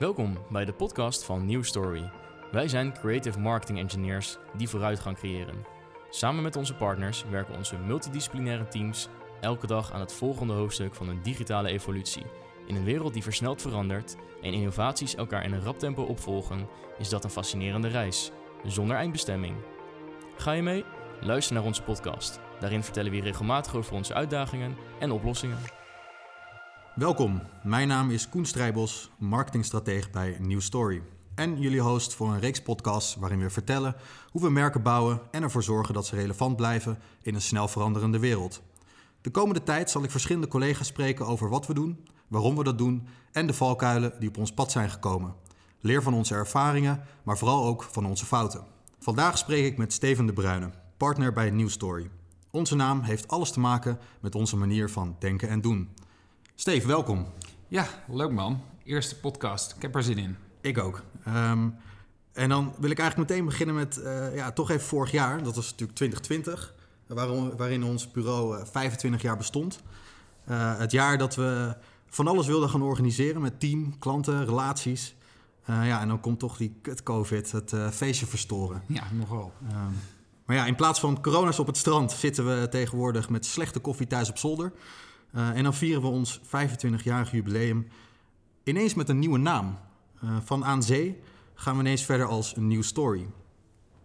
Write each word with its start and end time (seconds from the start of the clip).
Welkom 0.00 0.38
bij 0.50 0.64
de 0.64 0.72
podcast 0.72 1.24
van 1.24 1.46
New 1.46 1.64
Story. 1.64 2.10
Wij 2.50 2.68
zijn 2.68 2.92
creative 2.92 3.38
marketing 3.38 3.78
engineers 3.78 4.36
die 4.56 4.68
vooruitgang 4.68 5.16
creëren. 5.16 5.64
Samen 6.10 6.42
met 6.42 6.56
onze 6.56 6.74
partners 6.74 7.24
werken 7.30 7.56
onze 7.56 7.76
multidisciplinaire 7.78 8.68
teams 8.68 9.08
elke 9.40 9.66
dag 9.66 9.92
aan 9.92 10.00
het 10.00 10.12
volgende 10.12 10.52
hoofdstuk 10.52 10.94
van 10.94 11.08
een 11.08 11.22
digitale 11.22 11.68
evolutie. 11.68 12.22
In 12.66 12.74
een 12.74 12.84
wereld 12.84 13.12
die 13.12 13.22
versneld 13.22 13.62
verandert 13.62 14.16
en 14.42 14.52
innovaties 14.52 15.14
elkaar 15.14 15.44
in 15.44 15.52
een 15.52 15.64
rap 15.64 15.78
tempo 15.78 16.02
opvolgen, 16.02 16.68
is 16.98 17.08
dat 17.08 17.24
een 17.24 17.30
fascinerende 17.30 17.88
reis, 17.88 18.30
zonder 18.64 18.96
eindbestemming. 18.96 19.56
Ga 20.36 20.52
je 20.52 20.62
mee? 20.62 20.84
Luister 21.20 21.54
naar 21.54 21.64
onze 21.64 21.82
podcast. 21.82 22.40
Daarin 22.60 22.82
vertellen 22.82 23.12
we 23.12 23.20
regelmatig 23.20 23.74
over 23.74 23.94
onze 23.94 24.14
uitdagingen 24.14 24.76
en 24.98 25.10
oplossingen. 25.10 25.79
Welkom, 27.00 27.42
mijn 27.62 27.88
naam 27.88 28.10
is 28.10 28.28
Koen 28.28 28.44
Strijbos, 28.44 29.10
marketingstratege 29.18 30.10
bij 30.10 30.36
New 30.40 30.60
Story. 30.60 31.02
En 31.34 31.60
jullie 31.60 31.80
host 31.80 32.14
voor 32.14 32.28
een 32.28 32.40
reeks 32.40 32.62
podcasts 32.62 33.14
waarin 33.14 33.40
we 33.40 33.50
vertellen 33.50 33.94
hoe 34.30 34.42
we 34.42 34.50
merken 34.50 34.82
bouwen 34.82 35.20
en 35.30 35.42
ervoor 35.42 35.62
zorgen 35.62 35.94
dat 35.94 36.06
ze 36.06 36.16
relevant 36.16 36.56
blijven 36.56 36.98
in 37.22 37.34
een 37.34 37.40
snel 37.40 37.68
veranderende 37.68 38.18
wereld. 38.18 38.62
De 39.20 39.30
komende 39.30 39.62
tijd 39.62 39.90
zal 39.90 40.02
ik 40.02 40.10
verschillende 40.10 40.48
collega's 40.48 40.86
spreken 40.86 41.26
over 41.26 41.48
wat 41.48 41.66
we 41.66 41.74
doen, 41.74 42.04
waarom 42.28 42.56
we 42.56 42.64
dat 42.64 42.78
doen 42.78 43.06
en 43.32 43.46
de 43.46 43.54
valkuilen 43.54 44.12
die 44.18 44.28
op 44.28 44.38
ons 44.38 44.52
pad 44.52 44.70
zijn 44.70 44.90
gekomen. 44.90 45.34
Leer 45.80 46.02
van 46.02 46.14
onze 46.14 46.34
ervaringen, 46.34 47.02
maar 47.22 47.38
vooral 47.38 47.64
ook 47.64 47.82
van 47.82 48.06
onze 48.06 48.26
fouten. 48.26 48.64
Vandaag 48.98 49.38
spreek 49.38 49.64
ik 49.64 49.78
met 49.78 49.92
Steven 49.92 50.26
de 50.26 50.32
Bruyne, 50.32 50.70
partner 50.96 51.32
bij 51.32 51.50
New 51.50 51.68
Story. 51.68 52.10
Onze 52.50 52.76
naam 52.76 53.00
heeft 53.00 53.28
alles 53.28 53.50
te 53.50 53.60
maken 53.60 53.98
met 54.20 54.34
onze 54.34 54.56
manier 54.56 54.90
van 54.90 55.16
denken 55.18 55.48
en 55.48 55.60
doen. 55.60 55.88
Steve, 56.60 56.86
welkom. 56.86 57.26
Ja, 57.68 57.86
leuk 58.08 58.30
man. 58.30 58.62
Eerste 58.84 59.16
podcast. 59.16 59.74
Ik 59.76 59.82
heb 59.82 59.94
er 59.94 60.02
zin 60.02 60.18
in. 60.18 60.36
Ik 60.60 60.78
ook. 60.78 61.02
Ehm, 61.24 61.68
en 62.32 62.48
dan 62.48 62.74
wil 62.78 62.90
ik 62.90 62.98
eigenlijk 62.98 63.30
meteen 63.30 63.44
beginnen 63.44 63.74
met, 63.74 64.00
uh, 64.02 64.36
ja, 64.36 64.52
toch 64.52 64.70
even 64.70 64.86
vorig 64.86 65.10
jaar. 65.10 65.42
Dat 65.42 65.56
was 65.56 65.70
natuurlijk 65.70 65.98
2020, 65.98 66.74
waarin, 67.06 67.56
waarin 67.56 67.84
ons 67.84 68.10
bureau 68.10 68.58
uh, 68.58 68.64
25 68.64 69.22
jaar 69.22 69.36
bestond. 69.36 69.80
Uh, 70.50 70.78
het 70.78 70.90
jaar 70.90 71.18
dat 71.18 71.34
we 71.34 71.76
van 72.08 72.28
alles 72.28 72.46
wilden 72.46 72.68
gaan 72.68 72.82
organiseren 72.82 73.40
met 73.40 73.60
team, 73.60 73.98
klanten, 73.98 74.44
relaties. 74.44 75.14
ja, 75.66 76.00
en 76.00 76.08
dan 76.08 76.20
komt 76.20 76.38
toch 76.38 76.56
die 76.56 76.78
kut-covid 76.82 77.52
het 77.52 77.74
feestje 77.92 78.26
verstoren. 78.26 78.82
Ja, 78.86 79.02
nogal. 79.12 79.52
Um, 79.62 79.96
maar 80.44 80.56
ja, 80.56 80.66
in 80.66 80.76
plaats 80.76 81.00
van 81.00 81.22
corona's 81.22 81.58
op 81.58 81.66
het 81.66 81.76
strand 81.76 82.12
zitten 82.12 82.46
we 82.46 82.68
tegenwoordig 82.68 83.28
met 83.28 83.46
slechte 83.46 83.78
koffie 83.78 84.06
thuis 84.06 84.30
op 84.30 84.38
zolder. 84.38 84.72
Uh, 85.34 85.56
en 85.56 85.62
dan 85.62 85.74
vieren 85.74 86.02
we 86.02 86.08
ons 86.08 86.40
25-jarig 86.40 87.30
jubileum 87.30 87.88
ineens 88.64 88.94
met 88.94 89.08
een 89.08 89.18
nieuwe 89.18 89.38
naam. 89.38 89.78
Uh, 90.24 90.36
van 90.44 90.64
aan 90.64 90.82
zee 90.82 91.20
gaan 91.54 91.74
we 91.74 91.80
ineens 91.80 92.04
verder 92.04 92.26
als 92.26 92.56
een 92.56 92.66
nieuw 92.66 92.82
story. 92.82 93.20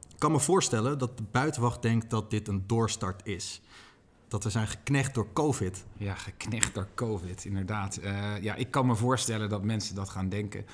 Ik 0.10 0.20
kan 0.22 0.32
me 0.32 0.40
voorstellen 0.40 0.98
dat 0.98 1.18
de 1.18 1.24
buitenwacht 1.32 1.82
denkt 1.82 2.10
dat 2.10 2.32
dit 2.32 2.48
een 2.48 2.64
doorstart 2.68 3.28
is. 3.28 3.62
Dat 4.28 4.44
we 4.44 4.50
zijn 4.50 4.68
geknecht 4.68 5.14
door 5.14 5.34
COVID. 5.34 5.86
Ja, 5.98 6.16
geknecht 6.16 6.74
door 6.74 6.88
COVID, 6.96 7.46
inderdaad. 7.46 8.00
Uh, 8.04 8.42
ja, 8.42 8.56
ik 8.56 8.72
kan 8.72 8.86
me 8.86 8.96
voorstellen 8.96 9.50
dat 9.50 9.64
mensen 9.64 9.96
dat 9.96 10.10
gaan 10.10 10.30
denken. 10.30 10.66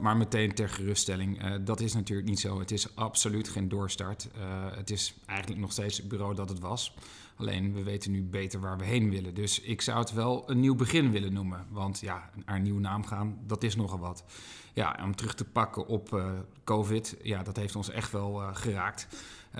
maar 0.00 0.16
meteen 0.16 0.54
ter 0.54 0.68
geruststelling, 0.68 1.56
dat 1.64 1.80
is 1.80 1.94
natuurlijk 1.94 2.28
niet 2.28 2.40
zo. 2.40 2.58
Het 2.58 2.70
is 2.70 2.96
absoluut 2.96 3.48
geen 3.48 3.68
doorstart. 3.68 4.28
het 4.74 4.90
is 4.90 5.14
eigenlijk 5.26 5.60
nog 5.60 5.72
steeds 5.72 5.96
het 5.96 6.08
bureau 6.08 6.34
dat 6.34 6.48
het 6.48 6.58
was. 6.58 6.94
Alleen 7.36 7.74
we 7.74 7.82
weten 7.82 8.10
nu 8.10 8.22
beter 8.22 8.60
waar 8.60 8.78
we 8.78 8.84
heen 8.84 9.10
willen. 9.10 9.34
Dus 9.34 9.60
ik 9.60 9.80
zou 9.80 9.98
het 9.98 10.12
wel 10.12 10.50
een 10.50 10.60
nieuw 10.60 10.74
begin 10.74 11.10
willen 11.10 11.32
noemen. 11.32 11.66
Want 11.70 12.00
ja, 12.00 12.30
naar 12.44 12.56
een 12.56 12.62
nieuwe 12.62 12.80
naam 12.80 13.04
gaan, 13.04 13.38
dat 13.46 13.62
is 13.62 13.76
nogal 13.76 13.98
wat. 13.98 14.24
Ja, 14.72 14.98
om 15.02 15.16
terug 15.16 15.34
te 15.34 15.44
pakken 15.44 15.86
op 15.86 16.22
COVID, 16.64 17.16
ja, 17.22 17.42
dat 17.42 17.56
heeft 17.56 17.76
ons 17.76 17.90
echt 17.90 18.12
wel 18.12 18.34
geraakt. 18.52 19.08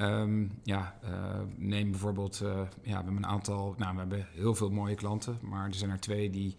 Um, 0.00 0.58
ja, 0.62 0.98
uh, 1.04 1.10
neem 1.56 1.90
bijvoorbeeld, 1.90 2.38
ja, 2.38 2.68
we 2.82 2.90
hebben 2.92 3.16
een 3.16 3.26
aantal, 3.26 3.74
nou, 3.78 3.92
we 3.92 3.98
hebben 3.98 4.26
heel 4.32 4.54
veel 4.54 4.70
mooie 4.70 4.94
klanten, 4.94 5.38
maar 5.42 5.66
er 5.66 5.74
zijn 5.74 5.90
er 5.90 6.00
twee 6.00 6.30
die 6.30 6.56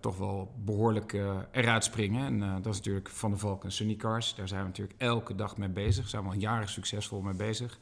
toch 0.00 0.18
wel 0.18 0.52
behoorlijk 0.64 1.12
eruit 1.52 1.84
springen. 1.84 2.26
En 2.26 2.62
dat 2.62 2.72
is 2.72 2.78
natuurlijk 2.78 3.08
Van 3.08 3.30
de 3.30 3.36
Valk 3.36 3.64
en 3.64 3.72
Sunny 3.72 3.96
Cars. 3.96 4.34
Daar 4.34 4.48
zijn 4.48 4.60
we 4.60 4.66
natuurlijk 4.66 5.00
elke 5.00 5.34
dag 5.34 5.56
mee 5.56 5.68
bezig. 5.68 6.08
Zijn 6.08 6.22
we 6.22 6.28
al 6.28 6.34
jaren 6.34 6.68
succesvol 6.68 7.20
mee 7.20 7.34
bezig. 7.34 7.78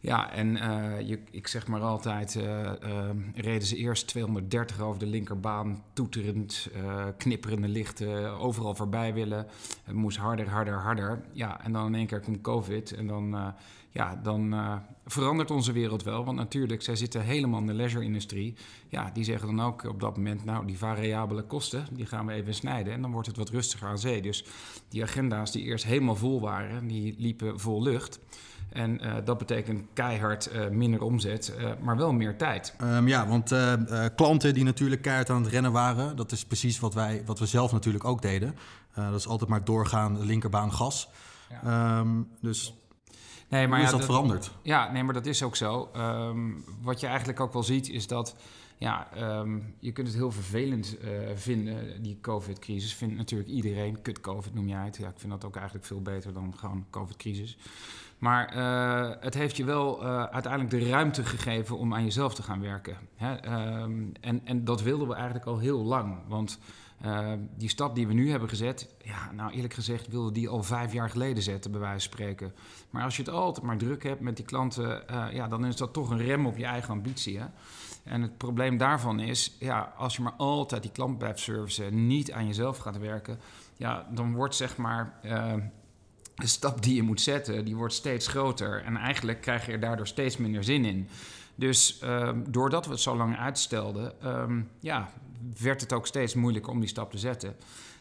Ja, 0.00 0.32
en 0.32 0.48
je, 1.06 1.18
ik 1.30 1.46
zeg 1.46 1.66
maar 1.66 1.80
altijd, 1.80 2.38
reden 3.34 3.66
ze 3.66 3.76
eerst 3.76 4.06
230 4.06 4.80
over 4.80 5.00
de 5.00 5.06
linkerbaan, 5.06 5.82
toeterend, 5.92 6.68
knipperende 7.16 7.68
lichten, 7.68 8.38
overal 8.38 8.74
voorbij 8.74 9.14
willen. 9.14 9.46
Het 9.84 9.94
moest 9.94 10.16
harder, 10.16 10.48
harder, 10.48 10.74
harder. 10.74 11.24
Ja, 11.32 11.64
en 11.64 11.72
dan 11.72 11.86
in 11.86 11.94
één 11.94 12.06
keer 12.06 12.20
komt 12.20 12.40
COVID 12.40 12.92
en 12.92 13.06
dan, 13.06 13.54
ja, 13.94 14.16
dan 14.22 14.54
verandert 15.06 15.50
onze 15.50 15.72
wereld 15.72 16.02
wel. 16.02 16.24
Want 16.24 16.36
natuurlijk, 16.36 16.82
zij 16.82 16.96
zitten 16.96 17.22
helemaal 17.22 17.60
in 17.60 17.66
de 17.66 17.74
leisure-industrie. 17.74 18.54
Ja, 18.88 19.10
die 19.12 19.24
zeggen 19.24 19.56
dan 19.56 19.66
ook 19.66 19.84
op 19.84 20.00
dat 20.00 20.16
moment, 20.16 20.44
nou, 20.44 20.66
die 20.66 20.78
variabele 20.78 21.42
kosten, 21.42 21.86
die 21.92 22.06
gaan 22.06 22.26
we 22.26 22.32
even 22.32 22.54
snijden. 22.54 22.92
En 22.92 23.02
dan 23.02 23.12
wordt 23.12 23.26
het 23.26 23.36
wat 23.36 23.48
rustiger 23.48 23.88
aan 23.88 23.98
zee. 23.98 24.22
Dus 24.22 24.44
die 24.88 25.02
agenda's 25.02 25.52
die 25.52 25.62
eerst 25.62 25.84
helemaal 25.84 26.16
vol 26.16 26.40
waren, 26.40 26.86
die 26.86 27.14
liepen 27.18 27.60
vol 27.60 27.82
lucht. 27.82 28.20
En 28.68 29.04
uh, 29.04 29.14
dat 29.24 29.38
betekent 29.38 29.86
keihard 29.92 30.50
uh, 30.54 30.68
minder 30.68 31.02
omzet, 31.02 31.54
uh, 31.58 31.70
maar 31.80 31.96
wel 31.96 32.12
meer 32.12 32.36
tijd. 32.36 32.74
Um, 32.82 33.08
ja, 33.08 33.26
want 33.26 33.54
klanten 34.14 34.54
die 34.54 34.64
natuurlijk 34.64 35.02
keihard 35.02 35.30
aan 35.30 35.42
het 35.42 35.52
rennen 35.52 35.72
waren, 35.72 36.16
dat 36.16 36.32
is 36.32 36.44
precies 36.44 36.80
wat, 36.80 36.94
wij, 36.94 37.22
wat 37.26 37.38
we 37.38 37.46
zelf 37.46 37.72
natuurlijk 37.72 38.04
ook 38.04 38.22
deden. 38.22 38.56
dat 38.94 39.14
is 39.14 39.26
altijd 39.26 39.50
maar 39.50 39.64
doorgaan, 39.64 40.24
linkerbaan 40.24 40.72
gas. 40.72 41.08
Ja. 41.62 41.98
Um, 41.98 42.28
dus 42.40 42.74
nee, 43.54 43.68
maar 43.68 43.78
hoe 43.78 43.86
is 43.86 43.92
ja, 43.92 43.98
dat, 43.98 44.06
dat, 44.06 44.16
veranderd? 44.16 44.50
Ja, 44.62 44.92
nee, 44.92 45.02
maar 45.02 45.14
dat 45.14 45.26
is 45.26 45.42
ook 45.42 45.56
zo. 45.56 45.90
Um, 45.96 46.64
wat 46.82 47.00
je 47.00 47.06
eigenlijk 47.06 47.40
ook 47.40 47.52
wel 47.52 47.62
ziet, 47.62 47.88
is 47.88 48.06
dat 48.06 48.36
ja, 48.78 49.08
um, 49.38 49.74
je 49.78 49.92
kunt 49.92 50.06
het 50.06 50.16
heel 50.16 50.30
vervelend 50.30 50.96
uh, 51.04 51.10
vinden, 51.34 52.02
die 52.02 52.18
COVID-crisis. 52.20 52.94
Vindt 52.94 53.16
natuurlijk 53.16 53.50
iedereen. 53.50 54.02
Kut-COVID 54.02 54.54
noem 54.54 54.68
jij 54.68 54.84
het. 54.84 54.96
Ja, 54.96 55.08
ik 55.08 55.18
vind 55.18 55.32
dat 55.32 55.44
ook 55.44 55.56
eigenlijk 55.56 55.86
veel 55.86 56.02
beter 56.02 56.32
dan 56.32 56.54
gewoon 56.56 56.86
COVID-crisis. 56.90 57.58
Maar 58.18 58.56
uh, 58.56 59.10
het 59.20 59.34
heeft 59.34 59.56
je 59.56 59.64
wel 59.64 60.02
uh, 60.02 60.22
uiteindelijk 60.22 60.70
de 60.70 60.88
ruimte 60.88 61.24
gegeven 61.24 61.78
om 61.78 61.94
aan 61.94 62.04
jezelf 62.04 62.34
te 62.34 62.42
gaan 62.42 62.60
werken. 62.60 62.96
Hè? 63.16 63.32
Um, 63.82 64.12
en, 64.20 64.40
en 64.44 64.64
dat 64.64 64.82
wilden 64.82 65.08
we 65.08 65.14
eigenlijk 65.14 65.46
al 65.46 65.58
heel 65.58 65.82
lang. 65.82 66.18
Want 66.28 66.58
uh, 67.04 67.32
die 67.56 67.68
stap 67.68 67.94
die 67.94 68.06
we 68.06 68.12
nu 68.12 68.30
hebben 68.30 68.48
gezet, 68.48 68.94
ja, 69.02 69.32
nou 69.32 69.52
eerlijk 69.52 69.74
gezegd 69.74 70.08
wilden 70.08 70.32
die 70.32 70.48
al 70.48 70.62
vijf 70.62 70.92
jaar 70.92 71.10
geleden 71.10 71.42
zetten, 71.42 71.70
bij 71.70 71.80
wijze 71.80 72.08
van 72.08 72.12
spreken. 72.18 72.54
Maar 72.90 73.02
als 73.02 73.16
je 73.16 73.22
het 73.22 73.30
altijd 73.30 73.66
maar 73.66 73.76
druk 73.76 74.02
hebt 74.02 74.20
met 74.20 74.36
die 74.36 74.44
klanten, 74.44 75.04
ja, 75.32 75.48
dan 75.48 75.66
is 75.66 75.76
dat 75.76 75.92
toch 75.92 76.10
een 76.10 76.18
rem 76.18 76.46
op 76.46 76.56
je 76.56 76.64
eigen 76.64 76.90
ambitie. 76.90 77.38
Hè? 77.38 77.46
En 78.04 78.22
het 78.22 78.38
probleem 78.38 78.76
daarvan 78.76 79.20
is, 79.20 79.56
ja, 79.58 79.92
als 79.96 80.16
je 80.16 80.22
maar 80.22 80.32
altijd 80.32 80.82
die 80.82 80.90
klant 80.90 81.18
blijft 81.18 81.38
servicen 81.38 81.86
en 81.86 82.06
niet 82.06 82.32
aan 82.32 82.46
jezelf 82.46 82.78
gaat 82.78 82.98
werken, 82.98 83.38
ja, 83.76 84.06
dan 84.10 84.34
wordt 84.34 84.54
zeg 84.54 84.76
maar 84.76 85.20
de 86.34 86.46
stap 86.46 86.82
die 86.82 86.94
je 86.94 87.02
moet 87.02 87.20
zetten, 87.20 87.64
die 87.64 87.76
wordt 87.76 87.94
steeds 87.94 88.26
groter. 88.26 88.82
En 88.84 88.96
eigenlijk 88.96 89.40
krijg 89.40 89.66
je 89.66 89.72
er 89.72 89.80
daardoor 89.80 90.06
steeds 90.06 90.36
minder 90.36 90.64
zin 90.64 90.84
in. 90.84 91.08
Dus 91.54 92.00
um, 92.04 92.52
doordat 92.52 92.84
we 92.86 92.90
het 92.90 93.00
zo 93.00 93.16
lang 93.16 93.36
uitstelden, 93.36 94.28
um, 94.40 94.68
ja, 94.80 95.08
werd 95.60 95.80
het 95.80 95.92
ook 95.92 96.06
steeds 96.06 96.34
moeilijker 96.34 96.72
om 96.72 96.80
die 96.80 96.88
stap 96.88 97.10
te 97.10 97.18
zetten. 97.18 97.56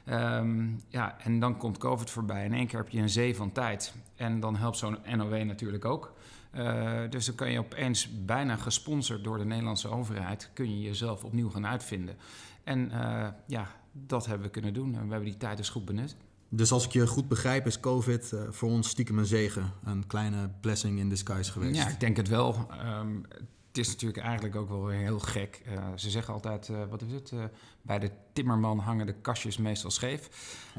Um, 0.09 0.81
ja, 0.88 1.18
en 1.20 1.40
dan 1.40 1.58
komt 1.58 1.78
COVID 1.78 2.09
voorbij. 2.09 2.46
In 2.46 2.54
één 2.54 2.68
keer 2.68 2.80
heb 2.80 2.90
je 2.90 3.00
een 3.00 3.09
zee 3.09 3.36
van 3.36 3.52
tijd. 3.52 3.94
En 4.16 4.40
dan 4.40 4.56
helpt 4.56 4.78
zo'n 4.78 4.98
NOW 5.16 5.44
natuurlijk 5.44 5.86
ook. 5.86 6.14
Uh, 6.56 7.00
dus 7.09 7.26
dan 7.26 7.36
kan 7.36 7.52
je 7.52 7.59
opeens 7.59 8.26
bijna 8.26 8.56
gesponsord 8.56 9.24
door 9.24 9.38
de 9.38 9.46
Nederlandse 9.46 9.88
overheid... 9.88 10.50
kun 10.54 10.78
je 10.78 10.81
jezelf 10.81 11.24
opnieuw 11.24 11.50
gaan 11.50 11.68
uitvinden. 11.68 12.16
En 12.64 12.92
uh, 12.92 13.28
ja, 13.48 13.68
dat 13.92 14.25
hebben 14.25 14.45
we 14.45 14.51
kunnen 14.51 14.74
doen. 14.74 14.95
En 14.95 15.04
we 15.04 15.12
hebben 15.12 15.30
die 15.30 15.38
tijd 15.38 15.57
dus 15.57 15.69
goed 15.69 15.86
benut. 15.86 16.16
Dus 16.50 16.72
als 16.72 16.86
ik 16.86 16.92
je 16.92 17.07
goed 17.07 17.28
begrijp, 17.28 17.66
is 17.66 17.80
COVID 17.80 18.31
uh, 18.34 18.42
voor 18.50 18.69
ons 18.69 18.90
stiekem 18.90 19.18
een 19.18 19.25
zegen. 19.25 19.72
Een 19.84 20.07
kleine 20.07 20.50
blessing 20.62 21.00
in 21.00 21.10
disguise 21.10 21.51
geweest. 21.51 21.75
Ja, 21.75 21.88
ik 21.88 22.00
denk 22.00 22.18
het 22.18 22.28
wel. 22.28 22.68
Um, 23.00 23.25
het 23.74 23.86
is 23.86 23.92
natuurlijk 23.92 24.24
eigenlijk 24.24 24.56
ook 24.56 24.70
wel 24.70 24.88
heel 24.88 25.20
gek. 25.20 25.62
Uh, 25.68 25.84
ze 25.96 26.10
zeggen 26.10 26.34
altijd, 26.34 26.68
uh, 26.68 26.78
wat 26.90 27.02
is 27.02 27.12
het? 27.12 27.31
Uh, 27.31 27.44
bij 27.81 28.00
de 28.00 28.12
timmerman 28.34 28.80
hangen 28.80 29.06
de 29.06 29.14
kastjes 29.14 29.58
meestal 29.58 29.92
scheef. 29.92 30.30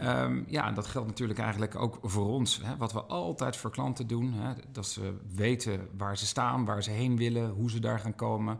Um, 0.02 0.44
ja, 0.49 0.73
dat 0.73 0.87
geldt 0.87 1.08
natuurlijk 1.08 1.38
eigenlijk 1.38 1.76
ook 1.76 1.99
voor 2.02 2.26
ons. 2.26 2.61
Hè. 2.62 2.76
Wat 2.76 2.93
we 2.93 3.02
altijd 3.02 3.56
voor 3.56 3.70
klanten 3.70 4.06
doen, 4.06 4.32
hè, 4.32 4.52
dat 4.73 4.87
ze 4.87 5.14
weten 5.35 5.88
waar 5.96 6.19
ze 6.19 6.26
staan, 6.26 6.64
waar 6.64 6.82
ze 6.82 6.91
heen 6.91 7.17
willen, 7.17 7.50
hoe 7.50 7.70
ze 7.70 7.81
daar 7.81 7.99
gaan 7.99 8.14
komen. 8.14 8.58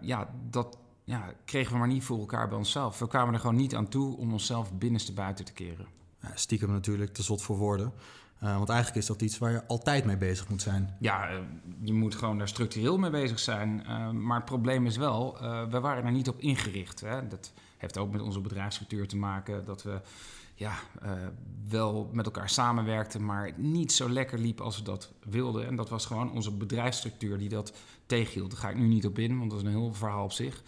ja, 0.00 0.30
dat 0.50 0.78
ja, 1.04 1.32
kregen 1.44 1.72
we 1.72 1.78
maar 1.78 1.88
niet 1.88 2.04
voor 2.04 2.18
elkaar 2.18 2.48
bij 2.48 2.58
onszelf. 2.58 2.98
We 2.98 3.08
kwamen 3.08 3.34
er 3.34 3.40
gewoon 3.40 3.56
niet 3.56 3.74
aan 3.74 3.88
toe 3.88 4.16
om 4.16 4.32
onszelf 4.32 4.72
binnenste 4.72 5.12
buiten 5.12 5.44
te 5.44 5.52
keren 5.52 5.86
stiekem 6.34 6.70
natuurlijk 6.70 7.12
te 7.12 7.22
zot 7.22 7.42
voor 7.42 7.56
woorden. 7.56 7.92
Want 8.40 8.68
eigenlijk 8.68 8.98
is 9.00 9.06
dat 9.06 9.22
iets 9.22 9.38
waar 9.38 9.50
je 9.50 9.66
altijd 9.66 10.04
mee 10.04 10.16
bezig 10.16 10.48
moet 10.48 10.62
zijn. 10.62 10.96
Ja, 11.00 11.28
je 11.80 11.92
moet 11.92 12.14
gewoon 12.14 12.38
daar 12.38 12.48
structureel 12.48 12.98
mee 12.98 13.10
bezig 13.10 13.38
zijn. 13.38 13.82
maar 14.24 14.36
het 14.36 14.44
probleem 14.44 14.86
is 14.86 14.96
wel, 14.96 15.36
we 15.70 15.80
waren 15.80 16.04
er 16.04 16.12
niet 16.12 16.28
op 16.28 16.40
ingericht. 16.40 17.00
Hè? 17.00 17.28
Dat 17.28 17.52
heeft 17.76 17.98
ook 17.98 18.12
met 18.12 18.20
onze 18.20 18.40
bedrijfsstructuur 18.40 19.08
te 19.08 19.16
maken. 19.16 19.64
Dat 19.64 19.82
we 19.82 20.00
ja, 20.54 20.74
wel 21.68 22.10
met 22.12 22.26
elkaar 22.26 22.48
samenwerkten, 22.50 23.24
maar 23.24 23.46
het 23.46 23.58
niet 23.58 23.92
zo 23.92 24.08
lekker 24.08 24.38
liep 24.38 24.60
als 24.60 24.76
we 24.76 24.82
dat 24.82 25.12
wilden. 25.24 25.66
En 25.66 25.76
dat 25.76 25.88
was 25.88 26.06
gewoon 26.06 26.32
onze 26.32 26.52
bedrijfsstructuur 26.52 27.38
die 27.38 27.48
dat 27.48 27.72
tegenhield. 28.06 28.50
Daar 28.50 28.60
ga 28.60 28.68
ik 28.68 28.76
nu 28.76 28.86
niet 28.86 29.06
op 29.06 29.18
in, 29.18 29.38
want 29.38 29.50
dat 29.50 29.60
is 29.60 29.66
een 29.66 29.72
heel 29.72 29.94
verhaal 29.94 30.24
op 30.24 30.32
zich. 30.32 30.62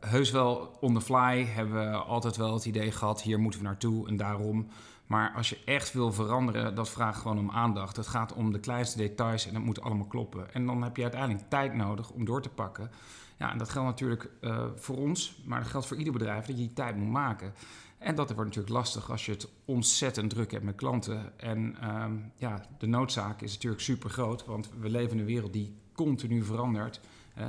Heus 0.00 0.30
wel 0.30 0.76
on 0.80 0.94
the 0.94 1.00
fly 1.00 1.44
hebben 1.44 1.90
we 1.90 1.96
altijd 1.96 2.36
wel 2.36 2.54
het 2.54 2.64
idee 2.64 2.92
gehad, 2.92 3.22
hier 3.22 3.40
moeten 3.40 3.60
we 3.60 3.66
naartoe 3.66 4.08
en 4.08 4.16
daarom. 4.16 4.68
Maar 5.06 5.32
als 5.36 5.48
je 5.48 5.58
echt 5.64 5.92
wil 5.92 6.12
veranderen, 6.12 6.74
dat 6.74 6.90
vraagt 6.90 7.20
gewoon 7.20 7.38
om 7.38 7.50
aandacht. 7.50 7.96
Het 7.96 8.06
gaat 8.06 8.32
om 8.32 8.52
de 8.52 8.60
kleinste 8.60 8.98
details 8.98 9.46
en 9.46 9.52
dat 9.54 9.62
moet 9.62 9.80
allemaal 9.80 10.06
kloppen. 10.06 10.54
En 10.54 10.66
dan 10.66 10.82
heb 10.82 10.96
je 10.96 11.02
uiteindelijk 11.02 11.48
tijd 11.48 11.74
nodig 11.74 12.10
om 12.10 12.24
door 12.24 12.42
te 12.42 12.48
pakken. 12.48 12.90
Ja, 13.38 13.52
en 13.52 13.58
dat 13.58 13.68
geldt 13.68 13.88
natuurlijk 13.88 14.30
uh, 14.40 14.64
voor 14.74 14.96
ons, 14.96 15.42
maar 15.44 15.60
dat 15.60 15.68
geldt 15.68 15.86
voor 15.86 15.96
ieder 15.96 16.12
bedrijf 16.12 16.46
dat 16.46 16.56
je 16.56 16.62
die 16.62 16.72
tijd 16.72 16.96
moet 16.96 17.10
maken. 17.10 17.54
En 17.98 18.14
dat 18.14 18.26
wordt 18.26 18.44
natuurlijk 18.44 18.74
lastig 18.74 19.10
als 19.10 19.26
je 19.26 19.32
het 19.32 19.48
ontzettend 19.64 20.30
druk 20.30 20.50
hebt 20.50 20.64
met 20.64 20.74
klanten. 20.74 21.38
En 21.38 21.76
ehm, 21.80 22.12
ja, 22.36 22.66
de 22.78 22.86
noodzaak 22.86 23.40
is 23.42 23.52
natuurlijk 23.52 23.82
super 23.82 24.10
groot, 24.10 24.44
want 24.44 24.70
we 24.80 24.90
leven 24.90 25.12
in 25.12 25.18
een 25.18 25.24
wereld 25.24 25.52
die 25.52 25.76
continu 25.92 26.44
verandert, 26.44 27.00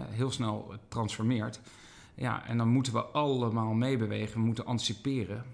heel 0.10 0.31
snel 0.31 0.74
transformeert. 0.88 1.60
Ja, 2.16 2.48
en 2.48 2.57
dan 2.57 2.68
moeten 2.68 2.94
we 2.94 3.04
allemaal 3.04 3.74
meebewegen, 3.74 4.40
we 4.40 4.46
moeten 4.46 4.66
anticiperen. 4.66 5.46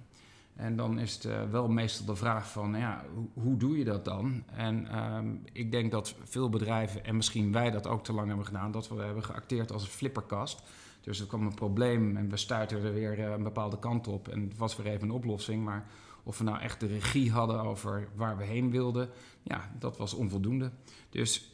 En 0.55 0.75
dan 0.75 0.99
is 0.99 1.13
het 1.13 1.25
uh, 1.25 1.43
wel 1.51 1.67
meestal 1.67 2.05
de 2.05 2.15
vraag 2.15 2.51
van, 2.51 2.77
ja, 2.77 3.05
hoe, 3.13 3.27
hoe 3.33 3.57
doe 3.57 3.77
je 3.77 3.83
dat 3.83 4.05
dan? 4.05 4.43
En 4.45 5.03
um, 5.15 5.41
ik 5.51 5.71
denk 5.71 5.91
dat 5.91 6.15
veel 6.23 6.49
bedrijven, 6.49 7.05
en 7.05 7.15
misschien 7.15 7.51
wij 7.51 7.71
dat 7.71 7.87
ook 7.87 8.03
te 8.03 8.13
lang 8.13 8.27
hebben 8.27 8.45
gedaan, 8.45 8.71
dat 8.71 8.87
we 8.87 9.01
hebben 9.01 9.23
geacteerd 9.23 9.71
als 9.71 9.83
een 9.83 9.89
flipperkast. 9.89 10.63
Dus 11.01 11.19
er 11.19 11.27
kwam 11.27 11.45
een 11.45 11.53
probleem 11.53 12.17
en 12.17 12.29
we 12.29 12.37
stuiten 12.37 12.83
er 12.83 12.93
weer 12.93 13.19
eh, 13.19 13.31
een 13.31 13.43
bepaalde 13.43 13.79
kant 13.79 14.07
op. 14.07 14.27
En 14.27 14.41
het 14.41 14.57
was 14.57 14.75
weer 14.75 14.85
even 14.85 15.01
een 15.01 15.11
oplossing. 15.11 15.63
Maar 15.63 15.85
of 16.23 16.37
we 16.37 16.43
nou 16.43 16.59
echt 16.59 16.79
de 16.79 16.87
regie 16.87 17.31
hadden 17.31 17.61
over 17.61 18.07
waar 18.15 18.37
we 18.37 18.43
heen 18.43 18.71
wilden, 18.71 19.09
ja, 19.43 19.71
dat 19.79 19.97
was 19.97 20.13
onvoldoende. 20.13 20.71
Dus 21.09 21.51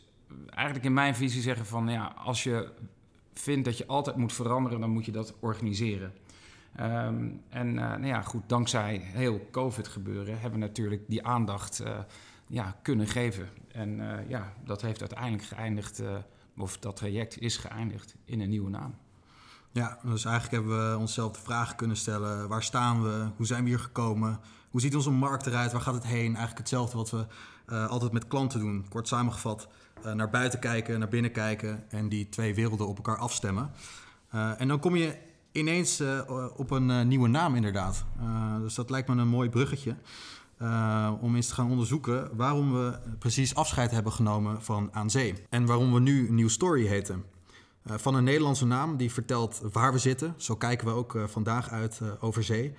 eigenlijk 0.50 0.86
in 0.86 0.94
mijn 0.94 1.16
visie 1.16 1.42
zeggen 1.42 1.66
van 1.66 1.88
ja, 1.88 2.14
als 2.18 2.44
je 2.44 2.70
vindt 3.34 3.66
dat 3.66 3.78
je 3.78 3.88
altijd 3.88 4.16
moet 4.16 4.34
veranderen, 4.34 4.80
dan 4.80 4.90
moet 4.90 5.06
je 5.06 5.12
dat 5.12 5.34
organiseren. 5.40 6.14
Um, 6.80 7.42
en 7.50 7.68
uh, 7.68 7.76
nou 7.76 8.06
ja, 8.06 8.22
goed, 8.22 8.44
dankzij 8.48 9.02
heel 9.04 9.48
COVID 9.52 9.88
gebeuren 9.88 10.40
hebben 10.40 10.60
we 10.60 10.66
natuurlijk 10.66 11.04
die 11.08 11.26
aandacht 11.26 11.82
uh, 11.82 11.98
ja, 12.48 12.76
kunnen 12.82 13.08
geven. 13.08 13.50
En 13.72 14.00
uh, 14.00 14.30
ja, 14.30 14.54
dat 14.66 14.82
heeft 14.82 15.00
uiteindelijk 15.00 15.44
geëindigd, 15.44 16.02
of 16.58 16.78
dat 16.78 16.96
traject 16.96 17.40
is 17.40 17.58
geëindigd 17.58 18.16
in 18.26 18.42
een 18.42 18.50
nieuwe 18.50 18.70
naam. 18.70 18.96
Ja, 19.72 20.00
dus 20.04 20.26
eigenlijk 20.26 20.56
hebben 20.56 20.92
we 20.92 20.98
onszelf 20.98 21.32
de 21.32 21.42
vraag 21.42 21.76
kunnen 21.76 21.98
stellen: 21.98 22.48
waar 22.48 22.64
staan 22.64 23.04
we? 23.04 23.28
Hoe 23.36 23.46
zijn 23.46 23.64
we 23.64 23.70
hier 23.70 23.80
gekomen? 23.80 24.40
Hoe 24.70 24.82
ziet 24.82 24.96
onze 24.96 25.12
markt 25.12 25.46
eruit? 25.46 25.72
Waar 25.72 25.82
gaat 25.82 25.94
het 25.94 26.08
heen? 26.08 26.36
Eigenlijk 26.36 26.58
hetzelfde 26.58 26.98
wat 26.98 27.10
we 27.10 27.26
altijd 27.88 28.12
met 28.12 28.28
klanten 28.28 28.60
doen. 28.60 28.86
Kort 28.90 29.08
samengevat, 29.08 29.68
naar 30.14 30.30
buiten 30.30 30.60
kijken, 30.60 31.00
naar 31.00 31.08
binnen 31.08 31.32
kijken 31.32 31.90
en 31.90 32.10
die 32.10 32.30
twee 32.30 32.56
werelden 32.56 32.88
op 32.88 32.96
elkaar 32.96 33.18
afstemmen. 33.18 33.72
En 34.58 34.68
dan 34.68 34.80
kom 34.80 34.96
je 34.96 35.18
ineens 35.58 36.04
op 36.56 36.72
een 36.72 37.08
nieuwe 37.08 37.28
naam, 37.28 37.56
inderdaad. 37.56 38.06
dus 38.62 38.76
dat 38.76 38.90
lijkt 38.90 39.08
me 39.08 39.16
een 39.16 39.28
mooi 39.28 39.50
bruggetje. 39.50 39.96
om 41.22 41.36
eens 41.36 41.48
te 41.48 41.54
gaan 41.54 41.70
onderzoeken 41.70 42.30
waarom 42.36 42.74
we 42.74 43.00
precies 43.20 43.56
afscheid 43.56 43.92
hebben 43.92 44.12
genomen 44.12 44.64
van 44.64 44.90
Aan 44.92 45.10
Zee. 45.10 45.34
En 45.50 45.66
waarom 45.66 45.94
we 45.94 46.00
nu 46.00 46.32
New 46.32 46.50
Story 46.50 46.86
heten. 46.86 47.24
Van 47.86 48.16
een 48.16 48.24
Nederlandse 48.24 48.66
naam 48.66 48.98
die 48.98 49.12
vertelt 49.12 49.62
waar 49.72 49.92
we 49.92 49.98
zitten. 50.00 50.34
Zo 50.38 50.56
kijken 50.56 50.88
we 50.88 50.94
ook 50.94 51.18
vandaag 51.26 51.70
uit 51.70 52.02
over 52.20 52.44
zee. 52.44 52.74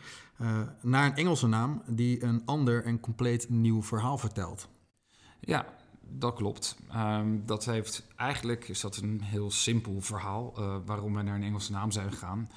naar 0.83 1.07
een 1.07 1.15
Engelse 1.17 1.47
naam 1.47 1.83
die 1.87 2.25
een 2.25 2.43
ander 2.45 2.85
en 2.85 3.01
compleet 3.01 3.49
nieuw 3.49 3.83
verhaal 3.83 4.19
vertelt. 4.19 4.69
Ja, 5.41 5.67
dat 6.09 6.35
klopt. 6.35 6.77
Um, 6.95 7.43
dat 7.47 7.65
heeft 7.65 8.03
eigenlijk 8.17 8.69
is 8.69 8.81
dat 8.81 8.97
een 8.97 9.21
heel 9.23 9.51
simpel 9.51 10.01
verhaal 10.01 10.55
waarom 10.85 11.15
we 11.15 11.23
naar 11.23 11.35
een 11.35 11.43
Engelse 11.43 11.73
naam 11.73 11.91
zijn 11.91 12.13
gegaan. 12.13 12.49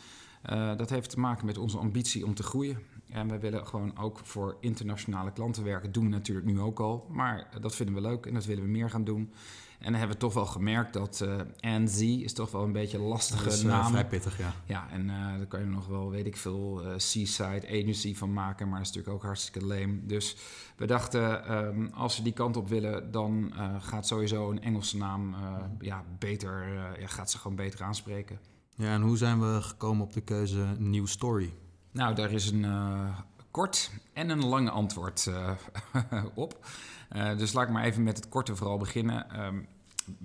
Dat 0.78 0.90
heeft 0.90 1.10
te 1.10 1.20
maken 1.20 1.46
met 1.46 1.58
onze 1.58 1.78
ambitie 1.78 2.26
om 2.26 2.34
te 2.34 2.44
groeien. 2.44 2.78
En 3.10 3.28
we 3.28 3.40
willen 3.40 3.68
gewoon 3.68 3.98
ook 3.98 4.20
voor 4.24 4.58
internationale 4.60 5.32
klanten 5.32 5.64
werken. 5.64 5.92
doen 5.92 6.04
we 6.04 6.10
natuurlijk 6.10 6.48
nu 6.48 6.60
ook 6.60 6.80
al. 6.80 7.08
Maar 7.10 7.48
dat 7.62 7.76
vinden 7.76 7.96
we 7.96 8.02
leuk 8.02 8.26
en 8.26 8.34
dat 8.34 8.46
willen 8.46 8.64
we 8.64 8.70
meer 8.70 8.90
gaan 8.90 9.04
doen. 9.04 9.34
En 9.80 9.88
dan 9.88 9.96
hebben 9.96 10.18
we 10.18 10.24
toch 10.24 10.34
wel 10.34 10.46
gemerkt 10.46 10.94
dat 10.94 11.22
uh, 11.24 11.40
NZ 11.80 12.02
is 12.02 12.34
toch 12.34 12.52
wel 12.52 12.64
een 12.64 12.72
beetje 12.72 12.98
een 12.98 13.04
lastige 13.04 13.44
dat 13.44 13.54
is, 13.54 13.64
uh, 13.64 13.70
naam. 13.70 13.92
vrij 13.92 14.08
pittig, 14.08 14.38
ja. 14.38 14.54
Ja, 14.66 14.90
en 14.92 15.06
uh, 15.06 15.38
daar 15.38 15.46
kan 15.46 15.60
je 15.60 15.66
nog 15.66 15.88
wel, 15.88 16.10
weet 16.10 16.26
ik 16.26 16.38
veel, 16.38 16.82
Seaside 16.98 17.68
Agency 17.68 18.16
van 18.16 18.34
maken. 18.34 18.70
Maar 18.70 18.78
dat 18.78 18.88
is 18.88 18.94
natuurlijk 18.94 19.24
ook 19.24 19.26
hartstikke 19.26 19.68
lame. 19.68 20.06
Dus 20.06 20.38
we 20.76 20.86
dachten, 20.86 21.52
um, 21.58 21.90
als 21.94 22.18
we 22.18 22.24
die 22.24 22.34
kant 22.34 22.58
op 22.58 22.70
willen, 22.70 23.12
dan 23.12 23.54
gaat 23.80 24.08
sowieso 24.08 24.52
een 24.52 24.62
Engelse 24.62 24.98
naam 24.98 25.36
ja, 25.80 26.04
beter, 26.20 26.68
ja, 27.00 27.08
gaat 27.08 27.32
ze 27.32 27.38
gewoon 27.38 27.58
beter 27.58 27.84
aanspreken. 27.84 28.40
Ja, 28.82 28.94
en 28.94 29.02
hoe 29.02 29.18
zijn 29.18 29.40
we 29.40 29.62
gekomen 29.62 30.06
op 30.06 30.14
de 30.14 30.22
keuze 30.22 30.66
New 30.78 31.08
Story? 31.08 31.54
Nou, 31.92 32.16
daar 32.16 32.32
is 32.32 32.52
een 32.52 32.66
kort 33.52 33.92
en 34.14 34.30
een 34.30 34.46
lang 34.46 34.70
antwoord 34.70 35.32
op. 36.36 36.66
Uh, 37.16 37.38
dus 37.38 37.54
laat 37.54 37.68
ik 37.68 37.74
maar 37.74 37.84
even 37.84 38.04
met 38.04 38.18
het 38.18 38.30
korte 38.30 38.56
vooral 38.56 38.78
beginnen. 38.78 39.46
Um, 39.46 39.68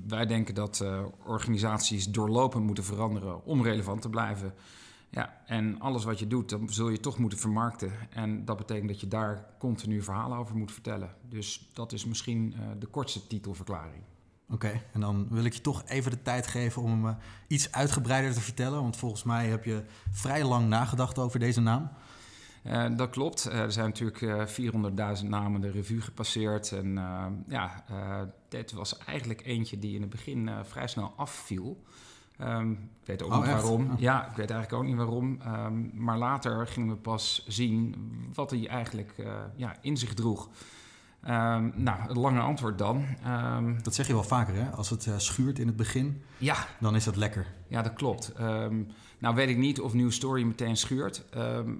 wij 0.06 0.26
denken 0.26 0.54
dat 0.54 0.84
organisaties 1.24 2.10
doorlopend 2.10 2.64
moeten 2.64 2.84
veranderen 2.84 3.44
om 3.44 3.62
relevant 3.62 4.02
te 4.02 4.08
blijven. 4.08 4.54
Ja, 5.10 5.42
en 5.46 5.80
alles 5.80 6.04
wat 6.04 6.18
je 6.18 6.26
doet, 6.26 6.48
dan 6.48 6.68
zul 6.68 6.88
je 6.88 7.00
toch 7.00 7.18
moeten 7.18 7.38
vermarkten. 7.38 7.92
En 8.10 8.44
dat 8.44 8.56
betekent 8.56 8.88
dat 8.88 9.00
je 9.00 9.08
daar 9.08 9.46
continu 9.58 10.02
verhalen 10.02 10.38
over 10.38 10.56
moet 10.56 10.72
vertellen. 10.72 11.10
Dus 11.28 11.70
dat 11.72 11.92
is 11.92 12.04
misschien 12.04 12.54
de 12.78 12.86
kortste 12.86 13.26
titelverklaring. 13.26 14.02
Oké, 14.50 14.66
okay, 14.66 14.82
en 14.92 15.00
dan 15.00 15.26
wil 15.30 15.44
ik 15.44 15.52
je 15.52 15.60
toch 15.60 15.82
even 15.86 16.10
de 16.10 16.22
tijd 16.22 16.46
geven 16.46 16.82
om 16.82 17.00
me 17.00 17.14
iets 17.46 17.72
uitgebreider 17.72 18.32
te 18.32 18.40
vertellen. 18.40 18.82
Want 18.82 18.96
volgens 18.96 19.22
mij 19.22 19.46
heb 19.46 19.64
je 19.64 19.82
vrij 20.10 20.44
lang 20.44 20.68
nagedacht 20.68 21.18
over 21.18 21.38
deze 21.38 21.60
naam. 21.60 21.90
Uh, 22.66 22.86
dat 22.96 23.10
klopt. 23.10 23.48
Uh, 23.48 23.60
er 23.60 23.72
zijn 23.72 23.86
natuurlijk 23.86 24.20
uh, 24.20 25.16
400.000 25.20 25.26
namen 25.26 25.60
de 25.60 25.70
revue 25.70 26.00
gepasseerd. 26.00 26.72
En 26.72 26.98
ja, 27.48 27.84
dit 28.48 28.72
was 28.72 28.98
eigenlijk 28.98 29.46
eentje 29.46 29.78
die 29.78 29.94
in 29.94 30.00
het 30.00 30.10
begin 30.10 30.50
vrij 30.64 30.86
snel 30.86 31.12
afviel. 31.16 31.82
Um, 32.40 32.72
ik 33.00 33.06
weet 33.06 33.22
ook 33.22 33.30
oh, 33.30 33.36
niet 33.36 33.46
waarom. 33.46 33.90
Oh. 33.90 34.00
Ja, 34.00 34.30
ik 34.30 34.36
weet 34.36 34.50
eigenlijk 34.50 34.82
ook 34.82 34.88
niet 34.88 34.96
waarom. 34.96 35.40
Um, 35.46 35.90
maar 35.94 36.18
later 36.18 36.66
gingen 36.66 36.88
we 36.88 36.96
pas 36.96 37.44
zien 37.46 37.94
wat 38.34 38.50
hij 38.50 38.68
eigenlijk 38.68 39.14
ja, 39.56 39.76
in 39.80 39.96
zich 39.96 40.14
droeg. 40.14 40.48
Um, 41.28 41.72
nou, 41.74 42.00
het 42.00 42.16
lange 42.16 42.40
antwoord 42.40 42.78
dan. 42.78 43.04
Um, 43.26 43.82
dat 43.82 43.94
zeg 43.94 44.06
je 44.06 44.12
wel 44.12 44.22
vaker, 44.22 44.54
hè? 44.54 44.70
Als 44.70 44.90
het 44.90 45.06
uh, 45.06 45.14
schuurt 45.18 45.58
in 45.58 45.66
het 45.66 45.76
begin, 45.76 46.22
ja. 46.38 46.66
dan 46.80 46.94
is 46.94 47.04
dat 47.04 47.16
lekker. 47.16 47.46
Ja, 47.68 47.82
dat 47.82 47.92
klopt. 47.92 48.32
Um, 48.40 48.86
nou 49.18 49.34
weet 49.34 49.48
ik 49.48 49.56
niet 49.56 49.80
of 49.80 49.94
New 49.94 50.10
Story 50.10 50.42
meteen 50.42 50.76
schuurt. 50.76 51.24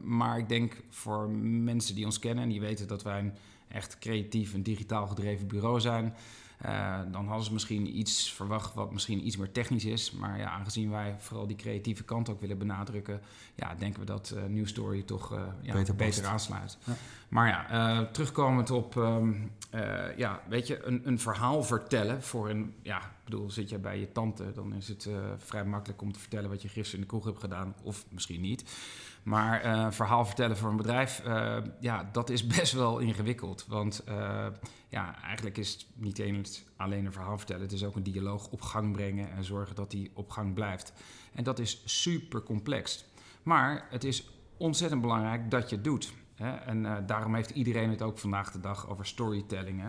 maar 0.02 0.38
ik 0.38 0.48
denk 0.48 0.82
voor 0.90 1.30
mensen 1.30 1.94
die 1.94 2.04
ons 2.04 2.18
kennen... 2.18 2.44
en 2.44 2.50
die 2.50 2.60
weten 2.60 2.88
dat 2.88 3.02
wij 3.02 3.18
een 3.18 3.32
echt 3.68 3.98
creatief 3.98 4.54
en 4.54 4.62
digitaal 4.62 5.06
gedreven 5.06 5.46
bureau 5.46 5.80
zijn... 5.80 6.14
Uh, 6.64 6.98
dan 7.12 7.26
hadden 7.26 7.44
ze 7.44 7.52
misschien 7.52 7.98
iets 7.98 8.32
verwacht 8.32 8.74
wat 8.74 8.92
misschien 8.92 9.26
iets 9.26 9.36
meer 9.36 9.52
technisch 9.52 9.84
is. 9.84 10.10
Maar 10.10 10.38
ja, 10.38 10.50
aangezien 10.50 10.90
wij 10.90 11.16
vooral 11.18 11.46
die 11.46 11.56
creatieve 11.56 12.04
kant 12.04 12.28
ook 12.28 12.40
willen 12.40 12.58
benadrukken, 12.58 13.20
ja, 13.54 13.74
denken 13.74 14.00
we 14.00 14.06
dat 14.06 14.32
uh, 14.36 14.44
New 14.44 14.66
Story 14.66 15.02
toch 15.02 15.32
uh, 15.32 15.42
ja, 15.60 15.72
beter, 15.72 15.94
beter 15.94 16.26
aansluit. 16.26 16.78
Ja. 16.84 16.92
Maar 17.28 17.48
ja, 17.48 18.04
terugkomend 18.04 18.70
op, 18.70 18.94
um, 18.94 19.52
ja, 20.16 20.40
weet 20.48 20.66
je, 20.66 20.84
een, 20.84 21.00
een, 21.04 21.18
verhaal 21.18 21.62
vertellen 21.62 22.22
voor 22.22 22.50
een, 22.50 22.74
ja, 22.82 22.98
ik 22.98 23.24
bedoel, 23.24 23.50
zit 23.50 23.68
je 23.68 23.78
bij 23.78 23.98
je 24.00 24.12
tante, 24.12 24.52
dan 24.54 24.74
is 24.74 24.88
het 24.88 25.08
vrij 25.38 25.64
makkelijk 25.64 26.02
om 26.02 26.12
te 26.12 26.18
vertellen 26.18 26.50
wat 26.50 26.62
je 26.62 26.68
gisteren 26.68 26.94
in 26.94 27.00
de 27.00 27.06
kroeg 27.06 27.24
hebt 27.24 27.40
gedaan, 27.40 27.74
of 27.82 28.04
misschien 28.10 28.40
niet. 28.40 28.64
Maar 29.26 29.64
een 29.64 29.92
verhaal 29.92 30.24
vertellen 30.24 30.56
voor 30.56 30.70
een 30.70 30.76
bedrijf, 30.76 31.22
uh, 31.26 31.56
ja, 31.80 32.08
dat 32.12 32.30
is 32.30 32.46
best 32.56 32.72
wel 32.72 32.98
ingewikkeld. 32.98 33.66
Want 33.68 34.04
uh, 34.08 34.46
ja, 34.88 35.22
eigenlijk 35.22 35.58
is 35.58 35.72
het 35.72 35.86
niet 35.94 36.18
eens 36.18 36.64
alleen 36.76 37.06
een 37.06 37.12
verhaal 37.12 37.36
vertellen. 37.36 37.62
Het 37.62 37.72
is 37.72 37.84
ook 37.84 37.96
een 37.96 38.02
dialoog 38.02 38.48
op 38.48 38.62
gang 38.62 38.92
brengen 38.92 39.30
en 39.30 39.44
zorgen 39.44 39.74
dat 39.74 39.90
die 39.90 40.10
op 40.14 40.30
gang 40.30 40.54
blijft. 40.54 40.92
En 41.34 41.44
dat 41.44 41.58
is 41.58 41.82
super 41.84 42.42
complex. 42.42 43.04
Maar 43.42 43.86
het 43.90 44.04
is 44.04 44.30
ontzettend 44.56 45.00
belangrijk 45.00 45.50
dat 45.50 45.70
je 45.70 45.76
het 45.76 45.84
doet. 45.84 46.12
En 46.66 47.06
daarom 47.06 47.34
heeft 47.34 47.50
iedereen 47.50 47.90
het 47.90 48.02
ook 48.02 48.18
vandaag 48.18 48.50
de 48.50 48.60
dag 48.60 48.88
over 48.88 49.06
storytelling. 49.06 49.82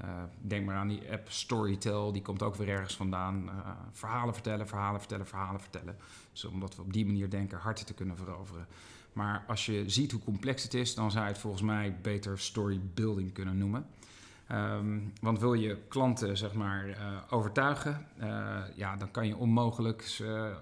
Hè? 0.00 0.24
denk 0.40 0.66
maar 0.66 0.76
aan 0.76 0.88
die 0.88 1.10
app 1.10 1.30
Storytel, 1.30 2.12
die 2.12 2.22
komt 2.22 2.42
ook 2.42 2.54
weer 2.54 2.68
ergens 2.68 2.96
vandaan. 2.96 3.50
verhalen 3.92 4.34
vertellen, 4.34 4.68
verhalen 4.68 5.00
vertellen, 5.00 5.26
verhalen 5.26 5.60
vertellen. 5.60 5.96
Dus 6.32 6.44
omdat 6.44 6.76
we 6.76 6.82
op 6.82 6.92
die 6.92 7.06
manier 7.06 7.30
denken 7.30 7.58
harten 7.58 7.86
te 7.86 7.94
kunnen 7.94 8.16
veroveren. 8.16 8.66
Maar 9.12 9.44
als 9.46 9.66
je 9.66 9.90
ziet 9.90 10.12
hoe 10.12 10.20
complex 10.20 10.62
het 10.62 10.74
is, 10.74 10.94
dan 10.94 11.10
zou 11.10 11.24
je 11.24 11.30
het 11.30 11.40
volgens 11.40 11.62
mij 11.62 11.96
beter 12.02 12.38
storybuilding 12.38 13.32
kunnen 13.32 13.58
noemen. 13.58 13.86
Ehm, 14.46 14.98
want 15.20 15.38
wil 15.38 15.54
je 15.54 15.78
klanten 15.88 16.36
zeg 16.36 16.54
maar, 16.54 16.88
uh, 16.88 16.96
overtuigen, 17.30 18.06
ja, 18.74 18.96
dan 18.96 19.10
kan 19.10 19.26
je 19.26 19.36
onmogelijk 19.36 20.18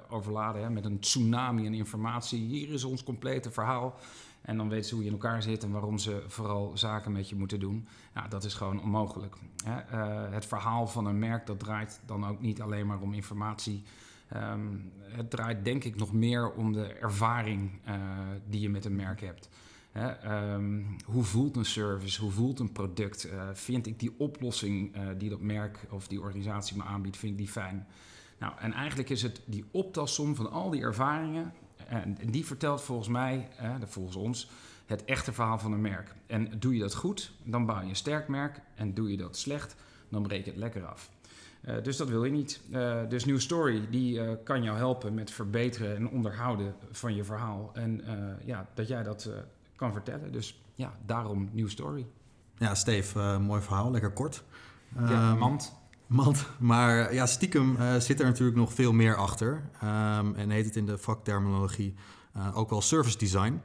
overladen 0.08 0.62
hè, 0.62 0.70
met 0.70 0.84
een 0.84 1.00
tsunami 1.00 1.66
aan 1.66 1.74
informatie. 1.74 2.46
Hier 2.46 2.72
is 2.72 2.84
ons 2.84 3.04
complete 3.04 3.50
verhaal. 3.50 3.98
En 4.44 4.56
dan 4.56 4.68
weten 4.68 4.84
ze 4.84 4.94
hoe 4.94 5.02
je 5.02 5.10
in 5.10 5.16
elkaar 5.16 5.42
zit 5.42 5.62
en 5.62 5.70
waarom 5.70 5.98
ze 5.98 6.24
vooral 6.26 6.70
zaken 6.74 7.12
met 7.12 7.28
je 7.28 7.36
moeten 7.36 7.60
doen. 7.60 7.88
Ja, 8.14 8.28
dat 8.28 8.44
is 8.44 8.54
gewoon 8.54 8.82
onmogelijk. 8.82 9.36
Hè. 9.64 9.96
het 10.34 10.46
verhaal 10.46 10.86
van 10.86 11.06
een 11.06 11.18
merk 11.18 11.46
dat 11.46 11.58
draait 11.58 12.00
dan 12.06 12.26
ook 12.26 12.40
niet 12.40 12.60
alleen 12.60 12.86
maar 12.86 13.00
om 13.00 13.12
informatie. 13.12 13.82
Um, 14.36 14.92
het 15.02 15.30
draait 15.30 15.64
denk 15.64 15.84
ik 15.84 15.96
nog 15.96 16.12
meer 16.12 16.52
om 16.52 16.72
de 16.72 16.86
ervaring 16.86 17.70
die 18.48 18.60
je 18.60 18.68
met 18.68 18.84
een 18.84 18.96
merk 18.96 19.20
hebt. 19.20 19.48
Ehm, 19.92 20.82
hoe 21.04 21.24
voelt 21.24 21.56
een 21.56 21.64
service? 21.64 22.20
Hoe 22.20 22.30
voelt 22.30 22.58
een 22.58 22.72
product? 22.72 23.26
Uh, 23.26 23.48
vind 23.52 23.86
ik 23.86 23.98
die 23.98 24.14
oplossing 24.18 24.96
die 25.18 25.30
dat 25.30 25.40
merk 25.40 25.86
of 25.90 26.08
die 26.08 26.20
organisatie 26.20 26.76
me 26.76 26.82
aanbiedt, 26.82 27.16
vind 27.16 27.32
ik 27.32 27.38
die 27.38 27.48
fijn? 27.48 27.86
Nou, 28.38 28.52
en 28.58 28.72
eigenlijk 28.72 29.10
is 29.10 29.22
het 29.22 29.40
die 29.44 29.64
optelsom 29.70 30.34
van 30.34 30.50
al 30.50 30.70
die 30.70 30.80
ervaringen, 30.80 31.52
en, 31.88 32.16
die 32.30 32.46
vertelt 32.46 32.82
volgens 32.82 33.08
mij, 33.08 33.48
uh, 33.62 33.74
volgens 33.86 34.16
ons, 34.16 34.50
het 34.86 35.04
echte 35.04 35.32
verhaal 35.32 35.58
van 35.58 35.72
een 35.72 35.80
merk. 35.80 36.14
En 36.26 36.58
doe 36.58 36.74
je 36.74 36.80
dat 36.80 36.94
goed, 36.94 37.32
dan 37.42 37.66
bouw 37.66 37.80
je 37.80 37.88
een 37.88 37.96
sterk 37.96 38.28
merk. 38.28 38.60
En 38.74 38.94
doe 38.94 39.10
je 39.10 39.16
dat 39.16 39.36
slecht, 39.36 39.76
dan 40.08 40.22
breek 40.22 40.44
je 40.44 40.50
het 40.50 40.60
lekker 40.60 40.86
af. 40.86 41.10
Uh, 41.68 41.82
dus 41.82 41.96
dat 41.96 42.08
wil 42.08 42.24
je 42.24 42.30
niet. 42.30 42.60
Uh, 42.70 43.00
dus 43.08 43.24
New 43.24 43.38
Story 43.38 43.86
die 43.90 44.18
uh, 44.18 44.30
kan 44.44 44.62
jou 44.62 44.76
helpen 44.76 45.14
met 45.14 45.30
verbeteren 45.30 45.96
en 45.96 46.08
onderhouden 46.08 46.74
van 46.90 47.14
je 47.14 47.24
verhaal. 47.24 47.70
En 47.74 48.02
ja, 48.44 48.68
dat 48.74 48.88
jij 48.88 49.02
dat 49.02 49.30
kan 49.76 49.92
vertellen. 49.92 50.32
Dus 50.32 50.60
ja, 50.74 50.92
daarom 51.06 51.48
New 51.52 51.68
Story. 51.68 52.06
Ja, 52.58 52.74
Steve, 52.74 53.38
mooi 53.38 53.62
verhaal, 53.62 53.90
lekker 53.90 54.10
kort. 54.10 54.44
Ja, 54.98 55.34
mand. 55.34 55.74
Maar 56.58 57.14
ja, 57.14 57.26
stiekem 57.26 57.76
uh, 57.76 57.96
zit 57.96 58.20
er 58.20 58.26
natuurlijk 58.26 58.56
nog 58.56 58.72
veel 58.72 58.92
meer 58.92 59.16
achter. 59.16 59.70
Um, 59.82 60.34
en 60.34 60.50
heet 60.50 60.64
het 60.64 60.76
in 60.76 60.86
de 60.86 60.98
vakterminologie 60.98 61.94
uh, 62.36 62.58
ook 62.58 62.70
wel 62.70 62.80
service 62.80 63.18
design. 63.18 63.60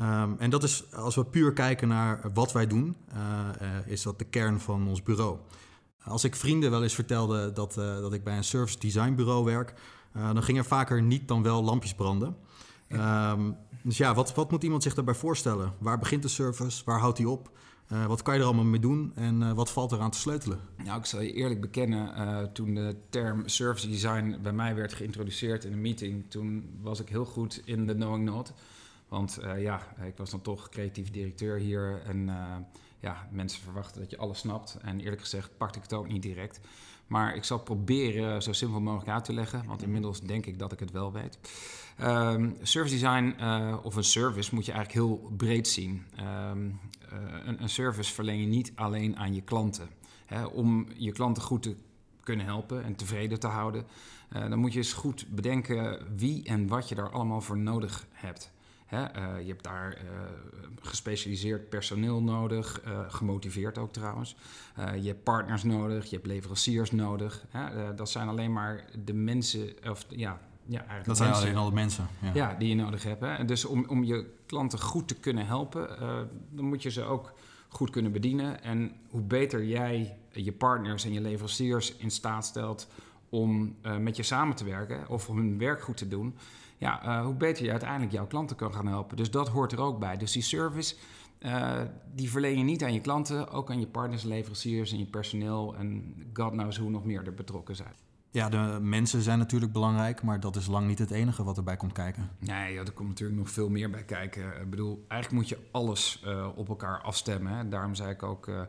Um, 0.00 0.36
en 0.38 0.50
dat 0.50 0.62
is, 0.62 0.92
als 0.94 1.14
we 1.14 1.24
puur 1.24 1.52
kijken 1.52 1.88
naar 1.88 2.30
wat 2.34 2.52
wij 2.52 2.66
doen, 2.66 2.96
is 3.86 4.02
dat 4.02 4.18
de 4.18 4.24
kern 4.24 4.60
van 4.60 4.88
ons 4.88 5.02
bureau. 5.02 5.38
Als 6.04 6.24
ik 6.24 6.36
vrienden 6.36 6.70
wel 6.70 6.82
eens 6.82 6.94
vertelde 6.94 7.52
dat, 7.52 7.74
dat 7.74 8.12
ik 8.12 8.24
bij 8.24 8.36
een 8.36 8.44
service 8.44 8.78
design 8.78 9.14
bureau 9.14 9.44
werk, 9.44 9.74
dan 10.12 10.42
gingen 10.42 10.62
er 10.62 10.68
vaker 10.68 11.02
niet 11.02 11.28
dan 11.28 11.42
wel 11.42 11.64
lampjes 11.64 11.94
branden. 11.94 12.36
Um, 12.88 13.56
dus 13.82 13.96
ja, 13.96 14.14
wat, 14.14 14.34
wat 14.34 14.50
moet 14.50 14.62
iemand 14.62 14.82
zich 14.82 14.94
daarbij 14.94 15.14
voorstellen? 15.14 15.72
Waar 15.78 15.98
begint 15.98 16.22
de 16.22 16.28
service? 16.28 16.82
Waar 16.84 16.98
houdt 16.98 17.18
hij 17.18 17.26
op? 17.26 17.50
Uh, 17.92 18.06
wat 18.06 18.22
kan 18.22 18.34
je 18.34 18.40
er 18.40 18.46
allemaal 18.46 18.64
mee 18.64 18.80
doen 18.80 19.12
en 19.14 19.40
uh, 19.40 19.52
wat 19.52 19.70
valt 19.70 19.92
eraan 19.92 20.10
te 20.10 20.18
sleutelen? 20.18 20.60
Nou, 20.84 20.98
ik 20.98 21.04
zal 21.04 21.20
je 21.20 21.32
eerlijk 21.32 21.60
bekennen, 21.60 22.12
uh, 22.18 22.42
toen 22.42 22.74
de 22.74 22.96
term 23.08 23.48
service 23.48 23.88
design 23.88 24.38
bij 24.42 24.52
mij 24.52 24.74
werd 24.74 24.92
geïntroduceerd 24.92 25.64
in 25.64 25.72
een 25.72 25.80
meeting, 25.80 26.24
toen 26.28 26.78
was 26.80 27.00
ik 27.00 27.08
heel 27.08 27.24
goed 27.24 27.62
in 27.64 27.86
de 27.86 27.94
knowing 27.94 28.24
not. 28.24 28.52
Want 29.08 29.38
ja, 29.58 29.94
ik 30.06 30.16
was 30.16 30.30
dan 30.30 30.40
toch 30.40 30.68
creatief 30.68 31.10
directeur 31.10 31.58
hier 31.58 32.02
en 32.06 32.30
ja, 33.00 33.28
mensen 33.30 33.62
verwachten 33.62 34.00
dat 34.00 34.10
je 34.10 34.18
alles 34.18 34.38
snapt. 34.38 34.78
En 34.82 35.00
eerlijk 35.00 35.20
gezegd 35.20 35.56
pakte 35.56 35.78
ik 35.78 35.84
het 35.84 35.92
ook 35.92 36.08
niet 36.08 36.22
direct. 36.22 36.60
Maar 37.06 37.36
ik 37.36 37.44
zal 37.44 37.58
proberen 37.58 38.42
zo 38.42 38.52
simpel 38.52 38.80
mogelijk 38.80 39.10
uit 39.10 39.24
te 39.24 39.32
leggen, 39.32 39.64
want 39.66 39.82
inmiddels 39.82 40.20
denk 40.20 40.46
ik 40.46 40.58
dat 40.58 40.72
ik 40.72 40.78
het 40.78 40.90
wel 40.90 41.12
weet. 41.12 41.38
Um, 42.02 42.56
service 42.62 42.94
design 42.94 43.34
uh, 43.40 43.76
of 43.82 43.96
een 43.96 44.04
service 44.04 44.54
moet 44.54 44.66
je 44.66 44.72
eigenlijk 44.72 45.06
heel 45.06 45.32
breed 45.36 45.68
zien. 45.68 46.04
Um, 46.50 46.80
uh, 47.12 47.18
een, 47.44 47.62
een, 47.62 47.68
service 47.68 48.12
verleen 48.14 48.40
je 48.40 48.46
niet 48.46 48.72
alleen 48.74 49.16
aan 49.16 49.34
je 49.34 49.42
klanten. 49.42 49.88
Hè, 50.26 50.44
om 50.44 50.86
je 50.96 51.12
klanten 51.12 51.42
goed 51.42 51.62
te 51.62 51.76
kunnen 52.22 52.46
helpen 52.46 52.84
en 52.84 52.96
tevreden 52.96 53.40
te 53.40 53.46
houden, 53.46 53.86
uh, 54.32 54.48
dan 54.48 54.58
moet 54.58 54.72
je 54.72 54.78
eens 54.78 54.92
goed 54.92 55.26
bedenken 55.28 56.06
wie 56.16 56.44
en 56.44 56.68
wat 56.68 56.88
je 56.88 56.94
daar 56.94 57.10
allemaal 57.10 57.40
voor 57.40 57.58
nodig 57.58 58.06
hebt. 58.12 58.50
Hè, 58.88 59.02
uh, 59.02 59.40
je 59.42 59.48
hebt 59.48 59.64
daar 59.64 59.98
uh, 60.04 60.20
gespecialiseerd 60.80 61.68
personeel 61.68 62.22
nodig, 62.22 62.82
uh, 62.86 63.00
gemotiveerd 63.08 63.78
ook 63.78 63.92
trouwens. 63.92 64.36
je 65.00 65.08
hebt 65.08 65.22
partners 65.22 65.62
nodig, 65.62 66.04
je 66.04 66.16
hebt 66.16 66.26
leveranciers 66.26 66.90
nodig. 66.90 67.44
Hè, 67.48 67.94
dat 67.94 68.10
zijn 68.10 68.28
alleen 68.28 68.52
maar 68.52 68.84
de 69.04 69.12
mensen, 69.12 69.72
of 69.90 70.06
ja, 70.08 70.40
ja, 70.64 70.78
eigenlijk 70.78 71.06
dat 71.06 71.16
zijn 71.16 71.32
alleen 71.32 71.56
al 71.56 71.68
de 71.68 71.74
mensen. 71.74 72.06
Ja. 72.22 72.30
ja. 72.34 72.54
die 72.58 72.68
je 72.68 72.74
nodig 72.74 73.02
hebt. 73.02 73.20
Hè. 73.20 73.44
Dus 73.44 73.64
om, 73.64 73.84
om 73.88 74.04
je 74.04 74.34
klanten 74.46 74.78
goed 74.80 75.08
te 75.08 75.14
kunnen 75.14 75.46
helpen, 75.46 75.88
dan 76.50 76.64
moet 76.64 76.82
je 76.82 76.90
ze 76.90 77.02
ook 77.02 77.32
goed 77.68 77.90
kunnen 77.90 78.12
bedienen. 78.12 78.62
En 78.62 78.92
hoe 79.10 79.22
beter 79.22 79.64
jij 79.64 80.16
je 80.32 80.52
partners 80.52 81.04
en 81.04 81.12
je 81.12 81.20
leveranciers 81.20 81.96
in 81.96 82.10
staat 82.10 82.44
stelt 82.44 82.88
om 83.28 83.76
met 83.98 84.16
je 84.16 84.22
samen 84.22 84.56
te 84.56 84.64
werken 84.64 85.08
of 85.08 85.28
om 85.28 85.36
hun 85.36 85.58
werk 85.58 85.82
goed 85.82 85.96
te 85.96 86.08
doen, 86.08 86.34
ja, 86.78 87.04
uh, 87.04 87.24
hoe 87.24 87.34
beter 87.34 87.64
je 87.64 87.70
uiteindelijk 87.70 88.12
jouw 88.12 88.26
klanten 88.26 88.56
kan 88.56 88.72
gaan 88.72 88.86
helpen. 88.86 89.16
Dus 89.16 89.30
dat 89.30 89.48
hoort 89.48 89.72
er 89.72 89.80
ook 89.80 89.98
bij. 89.98 90.16
Dus 90.16 90.32
die 90.32 90.42
service, 90.42 90.96
uh, 91.40 91.80
die 92.14 92.30
verleen 92.30 92.58
je 92.58 92.64
niet 92.64 92.84
aan 92.84 92.92
je 92.92 93.00
klanten, 93.00 93.50
ook 93.50 93.70
aan 93.70 93.80
je 93.80 93.86
partners, 93.86 94.22
leveranciers 94.22 94.92
en 94.92 94.98
je 94.98 95.06
personeel 95.06 95.76
en 95.76 96.14
God 96.32 96.50
knows 96.50 96.78
hoe 96.78 96.90
nog 96.90 97.04
meer 97.04 97.26
er 97.26 97.34
betrokken 97.34 97.76
zijn. 97.76 97.92
Ja, 98.30 98.48
de 98.48 98.78
mensen 98.80 99.22
zijn 99.22 99.38
natuurlijk 99.38 99.72
belangrijk, 99.72 100.22
maar 100.22 100.40
dat 100.40 100.56
is 100.56 100.66
lang 100.66 100.86
niet 100.86 100.98
het 100.98 101.10
enige 101.10 101.44
wat 101.44 101.56
erbij 101.56 101.76
komt 101.76 101.92
kijken. 101.92 102.30
Nee, 102.38 102.72
ja, 102.72 102.80
er 102.80 102.92
komt 102.92 103.08
natuurlijk 103.08 103.38
nog 103.38 103.50
veel 103.50 103.68
meer 103.68 103.90
bij 103.90 104.04
kijken. 104.04 104.60
Ik 104.60 104.70
bedoel, 104.70 105.04
eigenlijk 105.08 105.42
moet 105.42 105.48
je 105.48 105.68
alles 105.70 106.22
uh, 106.26 106.48
op 106.56 106.68
elkaar 106.68 107.00
afstemmen. 107.00 107.52
Hè. 107.52 107.68
Daarom 107.68 107.94
zei 107.94 108.10
ik 108.10 108.22
ook 108.22 108.46
uh, 108.46 108.60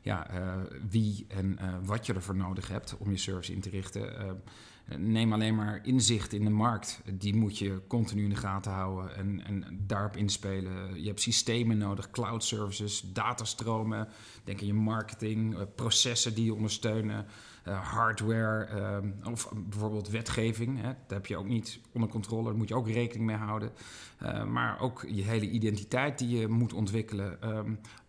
ja, 0.00 0.34
uh, 0.34 0.54
wie 0.90 1.26
en 1.28 1.58
wat 1.84 2.06
je 2.06 2.14
ervoor 2.14 2.36
nodig 2.36 2.68
hebt 2.68 2.96
om 2.98 3.10
je 3.10 3.16
service 3.16 3.52
in 3.52 3.60
te 3.60 3.70
richten. 3.70 4.36
Neem 4.96 5.32
alleen 5.32 5.54
maar 5.54 5.80
inzicht 5.82 6.32
in 6.32 6.44
de 6.44 6.50
markt. 6.50 7.02
Die 7.12 7.36
moet 7.36 7.58
je 7.58 7.80
continu 7.88 8.22
in 8.22 8.30
de 8.30 8.36
gaten 8.36 8.72
houden 8.72 9.16
en, 9.16 9.44
en 9.44 9.84
daarop 9.86 10.16
inspelen. 10.16 11.02
Je 11.02 11.06
hebt 11.06 11.20
systemen 11.20 11.78
nodig, 11.78 12.10
cloud 12.10 12.44
services, 12.44 13.00
datastromen. 13.12 14.08
Denk 14.44 14.60
aan 14.60 14.66
je 14.66 14.74
marketing, 14.74 15.74
processen 15.74 16.34
die 16.34 16.44
je 16.44 16.54
ondersteunen. 16.54 17.26
Uh, 17.68 17.92
hardware 17.92 18.68
uh, 19.04 19.32
of 19.32 19.52
bijvoorbeeld 19.56 20.08
wetgeving. 20.08 20.80
Hè. 20.80 20.86
Dat 20.88 21.10
heb 21.10 21.26
je 21.26 21.36
ook 21.36 21.46
niet 21.46 21.80
onder 21.92 22.08
controle, 22.08 22.44
daar 22.44 22.56
moet 22.56 22.68
je 22.68 22.74
ook 22.74 22.88
rekening 22.88 23.26
mee 23.26 23.36
houden. 23.36 23.72
Maar 24.48 24.80
ook 24.80 25.06
je 25.08 25.22
hele 25.22 25.50
identiteit 25.50 26.18
die 26.18 26.38
je 26.38 26.48
moet 26.48 26.72
ontwikkelen. 26.72 27.38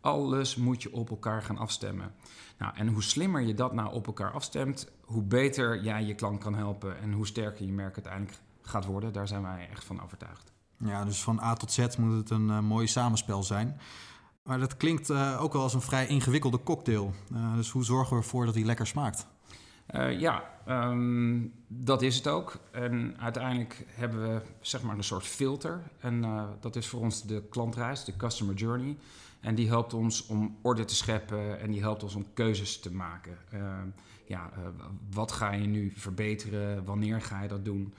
Alles 0.07 0.55
moet 0.55 0.81
je 0.81 0.93
op 0.93 1.09
elkaar 1.09 1.41
gaan 1.41 1.57
afstemmen. 1.57 2.11
Nou, 2.57 2.75
en 2.75 2.87
hoe 2.87 3.03
slimmer 3.03 3.41
je 3.41 3.53
dat 3.53 3.73
nou 3.73 3.93
op 3.93 4.07
elkaar 4.07 4.31
afstemt, 4.31 4.87
hoe 5.01 5.23
beter 5.23 5.83
jij 5.83 6.03
je 6.03 6.15
klant 6.15 6.39
kan 6.39 6.55
helpen 6.55 6.99
en 6.99 7.11
hoe 7.11 7.27
sterker 7.27 7.65
je 7.65 7.71
merk 7.71 7.95
uiteindelijk 7.95 8.37
gaat 8.61 8.85
worden. 8.85 9.13
Daar 9.13 9.27
zijn 9.27 9.41
wij 9.41 9.67
echt 9.71 9.83
van 9.83 10.03
overtuigd. 10.03 10.51
Ja, 10.77 11.05
dus 11.05 11.23
van 11.23 11.39
A 11.39 11.53
tot 11.53 11.71
Z 11.71 11.95
moet 11.97 12.17
het 12.17 12.29
een 12.29 12.47
uh, 12.47 12.59
mooi 12.59 12.87
samenspel 12.87 13.43
zijn. 13.43 13.79
Maar 14.43 14.59
dat 14.59 14.77
klinkt 14.77 15.09
uh, 15.09 15.41
ook 15.41 15.53
wel 15.53 15.61
als 15.61 15.73
een 15.73 15.81
vrij 15.81 16.07
ingewikkelde 16.07 16.63
cocktail. 16.63 17.13
Uh, 17.33 17.55
dus 17.55 17.69
hoe 17.69 17.83
zorgen 17.83 18.17
we 18.17 18.23
ervoor 18.23 18.45
dat 18.45 18.53
die 18.53 18.65
lekker 18.65 18.87
smaakt? 18.87 19.27
Uh, 19.91 20.19
ja, 20.19 20.43
um, 20.67 21.53
dat 21.67 22.01
is 22.01 22.15
het 22.15 22.27
ook. 22.27 22.59
En 22.71 23.15
uiteindelijk 23.19 23.85
hebben 23.87 24.21
we 24.21 24.41
zeg 24.61 24.81
maar 24.81 24.97
een 24.97 25.03
soort 25.03 25.25
filter. 25.25 25.81
En 25.99 26.23
uh, 26.23 26.43
dat 26.59 26.75
is 26.75 26.87
voor 26.87 26.99
ons 26.99 27.23
de 27.23 27.43
klantreis, 27.49 28.03
de 28.03 28.17
customer 28.17 28.55
journey. 28.55 28.97
En 29.39 29.55
die 29.55 29.67
helpt 29.67 29.93
ons 29.93 30.25
om 30.25 30.57
orde 30.61 30.85
te 30.85 30.95
scheppen 30.95 31.59
en 31.59 31.71
die 31.71 31.81
helpt 31.81 32.03
ons 32.03 32.15
om 32.15 32.25
keuzes 32.33 32.79
te 32.79 32.93
maken. 32.93 33.37
Uh, 33.53 33.77
ja, 34.25 34.51
wat 35.11 35.31
ga 35.31 35.51
je 35.51 35.67
nu 35.67 35.91
verbeteren? 35.95 36.85
Wanneer 36.85 37.21
ga 37.21 37.41
je 37.41 37.47
dat 37.47 37.65
doen? 37.65 37.93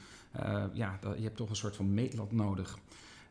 ja, 0.73 0.99
dat, 1.01 1.17
je 1.17 1.23
hebt 1.23 1.37
toch 1.37 1.51
een 1.51 1.57
soort 1.57 1.77
van 1.77 1.95
meetlat 1.95 2.33
nodig. 2.33 2.79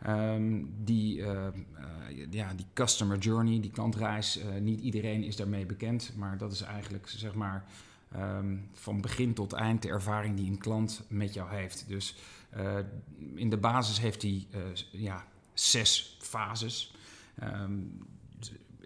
Um, 0.07 0.73
die, 0.83 1.17
uh, 1.17 1.27
uh, 1.27 2.25
ja, 2.29 2.53
die 2.53 2.65
customer 2.73 3.17
journey, 3.17 3.59
die 3.59 3.71
klantreis, 3.71 4.39
niet 4.59 4.79
iedereen 4.79 5.23
is 5.23 5.35
daarmee 5.35 5.65
bekend, 5.65 6.13
maar 6.15 6.37
dat 6.37 6.51
is 6.51 6.61
eigenlijk 6.61 7.09
zeg 7.09 7.33
maar 7.33 7.65
van 8.73 9.01
begin 9.01 9.33
tot 9.33 9.53
eind 9.53 9.81
de 9.81 9.89
ervaring 9.89 10.35
die 10.35 10.49
een 10.49 10.57
klant 10.57 11.03
met 11.07 11.33
jou 11.33 11.49
heeft. 11.49 11.85
Dus 11.87 12.15
in 13.35 13.49
de 13.49 13.57
basis 13.57 13.99
heeft 13.99 14.21
hij 14.21 14.47
ja, 14.91 15.25
zes 15.53 16.17
fases. 16.21 16.95
Um, 17.43 18.05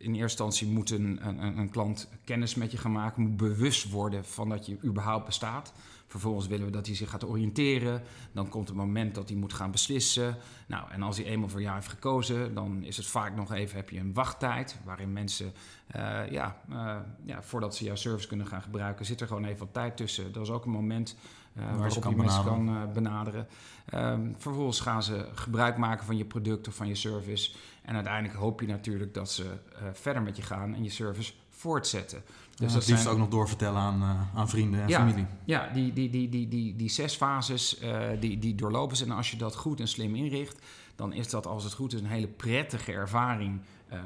in 0.01 0.15
eerste 0.15 0.43
instantie 0.43 0.67
moet 0.67 0.89
een, 0.89 1.27
een, 1.27 1.58
een, 1.58 1.70
klant 1.70 2.10
kennis 2.24 2.55
met 2.55 2.72
je 2.72 2.77
gaan 2.77 2.91
maken, 2.91 3.22
moet 3.22 3.38
bewust 3.38 3.89
worden 3.89 4.25
van 4.25 4.50
dat 4.50 4.65
je 4.65 4.77
überhaupt 4.84 5.25
bestaat. 5.25 5.74
Vervolgens 6.08 6.48
willen 6.48 6.65
we 6.65 6.72
dat 6.72 6.86
hij 6.86 6.96
zich 6.96 7.10
gaat 7.10 7.25
oriënteren. 7.25 8.03
Dan 8.31 8.50
komt 8.50 8.67
het 8.67 8.77
moment 8.77 9.15
dat 9.15 9.29
hij 9.29 9.38
moet 9.38 9.53
gaan 9.53 9.72
beslissen. 9.72 10.38
Nou, 10.67 10.91
en 10.91 11.01
als 11.01 11.17
hij 11.17 11.25
eenmaal 11.25 11.50
voor 11.50 11.62
jou 11.62 11.75
heeft 11.75 11.88
gekozen, 11.88 12.53
dan 12.53 12.84
is 12.84 12.98
het 12.98 13.05
vaak 13.05 13.36
nog 13.36 13.51
even, 13.51 13.75
heb 13.75 13.89
je 13.89 14.00
een 14.00 14.13
wachttijd. 14.13 14.77
Waarin 14.84 15.13
mensen, 15.13 15.53
uh, 15.96 16.31
ja, 16.31 16.62
uh, 16.70 16.96
ja, 17.24 17.43
voordat 17.43 17.75
ze 17.75 17.84
jouw 17.84 17.96
service 17.96 18.27
kunnen 18.27 18.48
gaan 18.48 18.62
gebruiken, 18.62 19.05
zit 19.05 19.22
er 19.22 19.27
gewoon 19.27 19.46
even 19.46 19.60
wat 19.60 19.74
tijd 19.74 19.98
tussen. 19.98 20.31
Dat 20.31 20.43
is 20.43 20.50
ook 20.50 20.65
een 20.65 20.72
moment 20.72 21.15
uh, 21.58 21.77
waarop 21.77 22.03
je, 22.03 22.15
mensen 22.15 22.43
kan 22.43 22.93
benaderen. 22.93 23.48
Um, 23.93 24.36
vervolgens 24.38 24.79
gaan 24.79 25.03
ze 25.03 25.29
gebruik 25.34 25.77
maken 25.77 26.05
van 26.05 26.17
je 26.17 26.25
product 26.25 26.67
of 26.67 26.75
van 26.75 26.88
je 26.88 26.96
service. 26.96 27.51
En 27.82 27.96
uiteindelijk 27.96 28.40
hoop 28.40 28.62
je 28.62 28.68
natuurlijk 28.68 29.14
dat 29.14 29.32
ze 29.32 29.46
verder 29.94 30.22
met 30.22 30.38
je 30.38 30.42
gaan 30.42 30.76
en 30.76 30.84
je 30.84 30.90
service 30.90 31.34
voortzetten. 31.50 32.24
Dus 32.56 32.74
dat 32.74 32.88
liefst 32.88 33.08
ook 33.08 33.18
nog 33.18 33.30
doorvertellen 33.30 33.82
aan, 33.82 34.02
uh, 34.02 34.38
aan 34.40 34.50
vrienden 34.50 34.82
en 34.82 34.90
familie. 34.90 35.26
Ja, 35.46 35.70
die, 35.74 35.94
die, 35.94 36.10
die, 36.10 36.30
die, 36.30 36.48
die, 36.48 36.76
die 36.76 36.90
zes 36.90 37.16
fases, 37.16 37.82
uh, 37.84 38.08
die, 38.20 38.40
die 38.40 38.56
doorlopen 38.56 38.98
ze. 38.98 39.04
En 39.06 39.12
als 39.12 39.32
je 39.32 39.38
dat 39.38 39.56
goed 39.56 39.80
en 39.80 39.88
slim 39.88 40.16
inricht, 40.16 40.60
dan 40.96 41.14
is 41.14 41.30
dat 41.30 41.48
als 41.48 41.64
het 41.64 41.74
goed 41.74 41.94
is 41.94 42.00
een 42.00 42.08
hele 42.08 42.28
prettige 42.28 42.92
ervaring 42.92 43.62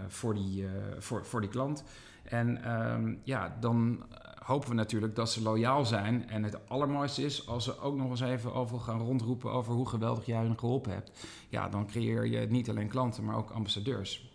voor, 0.07 0.33
die, 0.33 0.65
voor, 0.99 1.25
voor 1.25 1.41
die 1.41 1.49
klant. 1.49 1.83
En 2.23 2.71
um, 2.71 3.19
ja, 3.23 3.57
dan 3.59 4.03
hopen 4.45 4.69
we 4.69 4.75
natuurlijk 4.75 5.15
dat 5.15 5.31
ze 5.31 5.41
loyaal 5.41 5.85
zijn. 5.85 6.29
En 6.29 6.43
het 6.43 6.69
allermooiste 6.69 7.23
is 7.23 7.47
als 7.47 7.63
ze 7.63 7.79
ook 7.79 7.95
nog 7.95 8.09
eens 8.09 8.21
even 8.21 8.53
over 8.53 8.79
gaan 8.79 8.99
rondroepen 8.99 9.51
over 9.51 9.73
hoe 9.73 9.87
geweldig 9.87 10.25
jij 10.25 10.37
hen 10.37 10.59
geholpen 10.59 10.91
hebt. 10.91 11.11
Ja, 11.49 11.69
dan 11.69 11.87
creëer 11.87 12.25
je 12.25 12.47
niet 12.49 12.69
alleen 12.69 12.87
klanten, 12.87 13.23
maar 13.23 13.35
ook 13.35 13.49
ambassadeurs. 13.49 14.33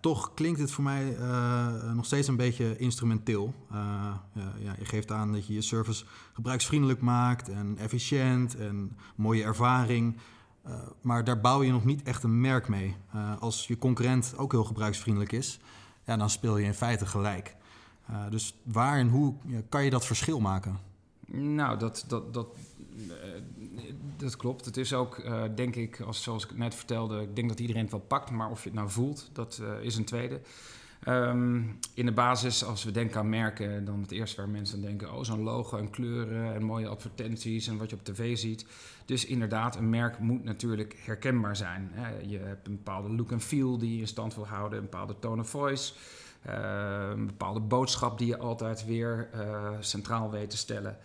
Toch 0.00 0.34
klinkt 0.34 0.60
het 0.60 0.70
voor 0.70 0.84
mij 0.84 1.16
uh, 1.18 1.92
nog 1.92 2.04
steeds 2.04 2.28
een 2.28 2.36
beetje 2.36 2.76
instrumenteel. 2.76 3.54
Uh, 3.72 3.76
ja, 4.58 4.74
je 4.78 4.84
geeft 4.84 5.12
aan 5.12 5.32
dat 5.32 5.46
je 5.46 5.54
je 5.54 5.62
service 5.62 6.04
gebruiksvriendelijk 6.32 7.00
maakt 7.00 7.48
en 7.48 7.76
efficiënt 7.78 8.56
en 8.56 8.96
mooie 9.14 9.42
ervaring. 9.42 10.16
Uh, 10.66 10.74
maar 11.00 11.24
daar 11.24 11.40
bouw 11.40 11.62
je 11.62 11.72
nog 11.72 11.84
niet 11.84 12.02
echt 12.02 12.22
een 12.22 12.40
merk 12.40 12.68
mee. 12.68 12.96
als 13.38 13.66
je 13.66 13.78
concurrent 13.78 14.34
ook 14.36 14.52
heel 14.52 14.64
gebruiksvriendelijk 14.64 15.32
is, 15.32 15.60
ja, 16.04 16.16
dan 16.16 16.30
speel 16.30 16.56
je 16.56 16.64
in 16.64 16.74
feite 16.74 17.06
gelijk. 17.06 17.58
Dus 18.30 18.54
waar 18.62 18.98
en 18.98 19.08
hoe 19.08 19.34
kan 19.68 19.84
je 19.84 19.90
dat 19.90 20.06
verschil 20.06 20.40
maken? 20.40 20.78
Nou, 21.26 21.78
dat, 21.78 22.04
dat, 22.08 22.34
dat, 22.34 22.46
dat 24.16 24.36
klopt. 24.36 24.64
Het 24.64 24.76
is 24.76 24.94
ook, 24.94 25.18
uh, 25.18 25.42
denk 25.54 25.76
ik, 25.76 26.00
als, 26.00 26.22
zoals 26.22 26.44
ik 26.44 26.56
net 26.56 26.74
vertelde, 26.74 27.22
ik 27.22 27.36
denk 27.36 27.48
dat 27.48 27.60
iedereen 27.60 27.82
het 27.82 27.90
wel 27.90 28.00
pakt, 28.00 28.30
maar 28.30 28.50
of 28.50 28.62
je 28.62 28.68
het 28.68 28.78
nou 28.78 28.90
voelt, 28.90 29.30
dat 29.32 29.62
is 29.82 29.96
een 29.96 30.04
tweede. 30.04 30.40
Um, 31.08 31.78
in 31.94 32.06
de 32.06 32.12
basis, 32.12 32.64
als 32.64 32.84
we 32.84 32.90
denken 32.90 33.20
aan 33.20 33.28
merken, 33.28 33.84
dan 33.84 34.00
het 34.00 34.10
eerste 34.10 34.36
waar 34.36 34.50
mensen 34.50 34.80
dan 34.80 34.88
denken: 34.88 35.14
oh, 35.14 35.22
zo'n 35.22 35.42
logo 35.42 35.78
en 35.78 35.90
kleuren 35.90 36.54
en 36.54 36.62
mooie 36.62 36.88
advertenties 36.88 37.66
en 37.66 37.76
wat 37.76 37.90
je 37.90 37.96
op 37.96 38.04
tv 38.04 38.36
ziet. 38.36 38.66
Dus 39.04 39.24
inderdaad, 39.24 39.76
een 39.76 39.90
merk 39.90 40.18
moet 40.18 40.44
natuurlijk 40.44 40.96
herkenbaar 41.04 41.56
zijn. 41.56 41.92
Je 42.26 42.38
hebt 42.38 42.66
een 42.66 42.76
bepaalde 42.76 43.08
look 43.08 43.32
en 43.32 43.40
feel 43.40 43.78
die 43.78 43.94
je 43.94 44.00
in 44.00 44.06
stand 44.06 44.34
wil 44.34 44.46
houden, 44.46 44.78
een 44.78 44.84
bepaalde 44.84 45.18
tone 45.18 45.42
of 45.42 45.50
voice. 45.50 45.92
Uh, 46.46 47.08
een 47.10 47.26
bepaalde 47.26 47.60
boodschap 47.60 48.18
die 48.18 48.26
je 48.26 48.38
altijd 48.38 48.84
weer 48.84 49.28
centraal 49.80 50.30
weet 50.30 50.50
te 50.50 50.56
stellen. 50.56 50.98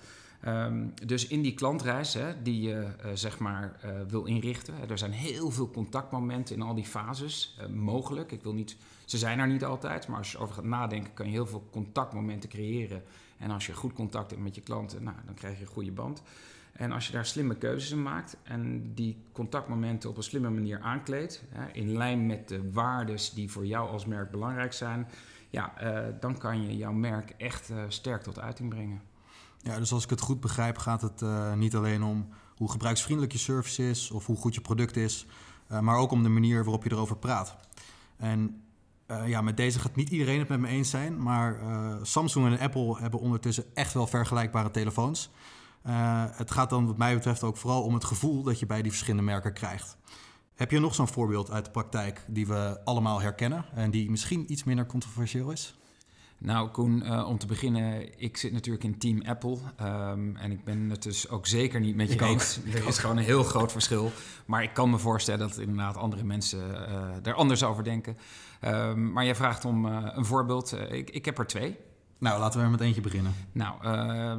Um, 0.47 0.93
dus 1.05 1.27
in 1.27 1.41
die 1.41 1.53
klantreis 1.53 2.13
hè, 2.13 2.41
die 2.41 2.61
je 2.61 2.87
uh, 3.05 3.11
zeg 3.13 3.39
maar 3.39 3.79
uh, 3.85 3.91
wil 4.07 4.25
inrichten, 4.25 4.73
er 4.89 4.97
zijn 4.97 5.11
heel 5.11 5.51
veel 5.51 5.69
contactmomenten 5.69 6.55
in 6.55 6.61
al 6.61 6.75
die 6.75 6.85
fases 6.85 7.59
mogelijk. 7.73 8.31
Ik 8.31 8.43
wil 8.43 8.53
niet, 8.53 8.77
ze 9.05 9.17
zijn 9.17 9.39
er 9.39 9.47
niet 9.47 9.65
altijd, 9.65 10.07
maar 10.07 10.17
als 10.17 10.31
je 10.31 10.37
over 10.37 10.55
gaat 10.55 10.63
nadenken, 10.63 11.13
kan 11.13 11.25
je 11.25 11.31
heel 11.31 11.47
veel 11.47 11.67
contactmomenten 11.71 12.49
creëren. 12.49 13.03
En 13.37 13.51
als 13.51 13.65
je 13.65 13.73
goed 13.73 13.93
contact 13.93 14.29
hebt 14.31 14.43
met 14.43 14.55
je 14.55 14.61
klanten, 14.61 15.03
nou, 15.03 15.17
dan 15.25 15.35
krijg 15.35 15.57
je 15.57 15.61
een 15.61 15.71
goede 15.71 15.91
band. 15.91 16.21
En 16.75 16.91
als 16.91 17.08
je 17.08 17.12
daar 17.12 17.25
slimme 17.25 17.55
keuzes 17.55 17.91
in 17.91 18.03
maakt 18.03 18.38
en 18.44 18.91
die 18.94 19.17
contactmomenten 19.32 20.10
op 20.10 20.17
een 20.17 20.24
slimme 20.24 20.50
manier 20.50 20.79
aankleedt, 20.79 21.44
in 21.74 21.98
lijn 21.98 22.25
met 22.25 22.48
de 22.48 22.72
waarden 22.72 23.17
die 23.36 23.51
voor 23.51 23.65
jou 23.65 23.89
als 23.89 24.05
merk 24.05 24.32
belangrijk 24.32 24.74
zijn, 24.74 25.08
ja, 25.50 25.74
dan 26.20 26.38
kan 26.38 26.62
je 26.62 26.77
jouw 26.77 26.91
merk 26.91 27.34
echt 27.38 27.72
sterk 27.88 28.22
tot 28.22 28.39
uiting 28.39 28.70
brengen. 28.70 29.01
Ja, 29.62 29.79
dus 29.79 29.91
als 29.91 30.03
ik 30.03 30.10
het 30.10 30.22
goed 30.22 30.39
begrijp, 30.39 30.77
gaat 30.77 31.01
het 31.01 31.22
uh, 31.22 31.53
niet 31.53 31.75
alleen 31.75 32.03
om 32.03 32.27
hoe 32.55 32.72
gebruiksvriendelijk 32.72 33.34
je 33.34 33.39
service 33.39 33.89
is 33.89 34.12
of 34.12 34.25
hoe 34.25 34.38
goed 34.38 34.55
je 34.55 34.62
product 34.62 34.98
is, 34.98 35.25
maar 35.82 35.98
ook 35.98 36.12
om 36.12 36.24
de 36.24 36.29
manier 36.29 36.63
waarop 36.63 36.84
je 36.84 36.91
erover 36.91 37.17
praat. 37.17 37.55
En 38.17 38.62
ja, 39.25 39.41
met 39.41 39.58
deze 39.58 39.79
gaat 39.79 39.96
niet 39.96 40.10
iedereen 40.10 40.39
het 40.39 40.50
met 40.50 40.60
me 40.60 40.67
eens 40.67 40.89
zijn, 40.89 41.22
maar 41.22 41.60
Samsung 42.01 42.46
en 42.46 42.60
Apple 42.60 42.98
hebben 43.00 43.20
ondertussen 43.20 43.63
echt 43.74 43.94
wel 43.94 44.08
vergelijkbare 44.08 44.72
telefoons. 44.72 45.32
Het 46.31 46.51
gaat 46.51 46.69
dan 46.69 46.85
wat 46.85 46.97
mij 46.97 47.13
betreft 47.13 47.43
ook 47.43 47.57
vooral 47.57 47.83
om 47.83 47.93
het 47.93 48.05
gevoel 48.05 48.43
dat 48.43 48.59
je 48.59 48.65
bij 48.65 48.81
die 48.81 48.91
verschillende 48.91 49.25
merken 49.25 49.53
krijgt. 49.53 49.97
Heb 50.55 50.71
je 50.71 50.79
nog 50.79 50.95
zo'n 50.95 51.07
voorbeeld 51.07 51.51
uit 51.51 51.65
de 51.65 51.71
praktijk 51.71 52.25
die 52.27 52.47
we 52.47 52.79
allemaal 52.83 53.21
herkennen 53.21 53.65
en 53.73 53.91
die 53.91 54.09
misschien 54.09 54.51
iets 54.51 54.63
minder 54.63 54.85
controversieel 54.85 55.51
is? 55.51 55.75
Nou, 56.37 56.69
Koen, 56.69 57.03
uh, 57.05 57.27
om 57.27 57.37
te 57.37 57.45
beginnen, 57.45 58.19
ik 58.19 58.37
zit 58.37 58.51
natuurlijk 58.51 58.83
in 58.83 58.98
Team 58.98 59.21
Apple. 59.21 59.57
Um, 59.81 60.35
en 60.35 60.51
ik 60.51 60.63
ben 60.63 60.89
het 60.89 61.03
dus 61.03 61.29
ook 61.29 61.48
zeker 61.48 61.79
niet 61.79 61.95
met 61.95 62.13
je 62.13 62.21
eens. 62.21 62.59
Er 62.74 62.87
is 62.87 62.98
gewoon 62.98 63.17
een 63.17 63.24
heel 63.24 63.43
groot 63.43 63.71
verschil. 63.71 64.11
Maar 64.45 64.63
ik 64.63 64.74
kan 64.74 64.89
me 64.89 64.98
voorstellen 64.98 65.48
dat 65.48 65.57
inderdaad 65.57 65.98
andere 65.98 66.24
mensen 66.24 66.69
uh, 66.69 67.25
er 67.27 67.33
anders 67.33 67.63
over 67.63 67.83
denken. 67.83 68.17
Um, 68.61 69.11
maar 69.11 69.25
jij 69.25 69.35
vraagt 69.35 69.65
om 69.65 69.85
uh, 69.85 70.07
een 70.13 70.25
voorbeeld. 70.25 70.75
ik, 70.89 71.09
ik 71.09 71.25
heb 71.25 71.39
er 71.39 71.48
twee. 71.48 71.77
Nou, 72.17 72.39
laten 72.39 72.59
we 72.59 72.65
er 72.65 72.71
met 72.71 72.81
eentje 72.81 73.01
beginnen. 73.01 73.33
Nou, 73.51 73.83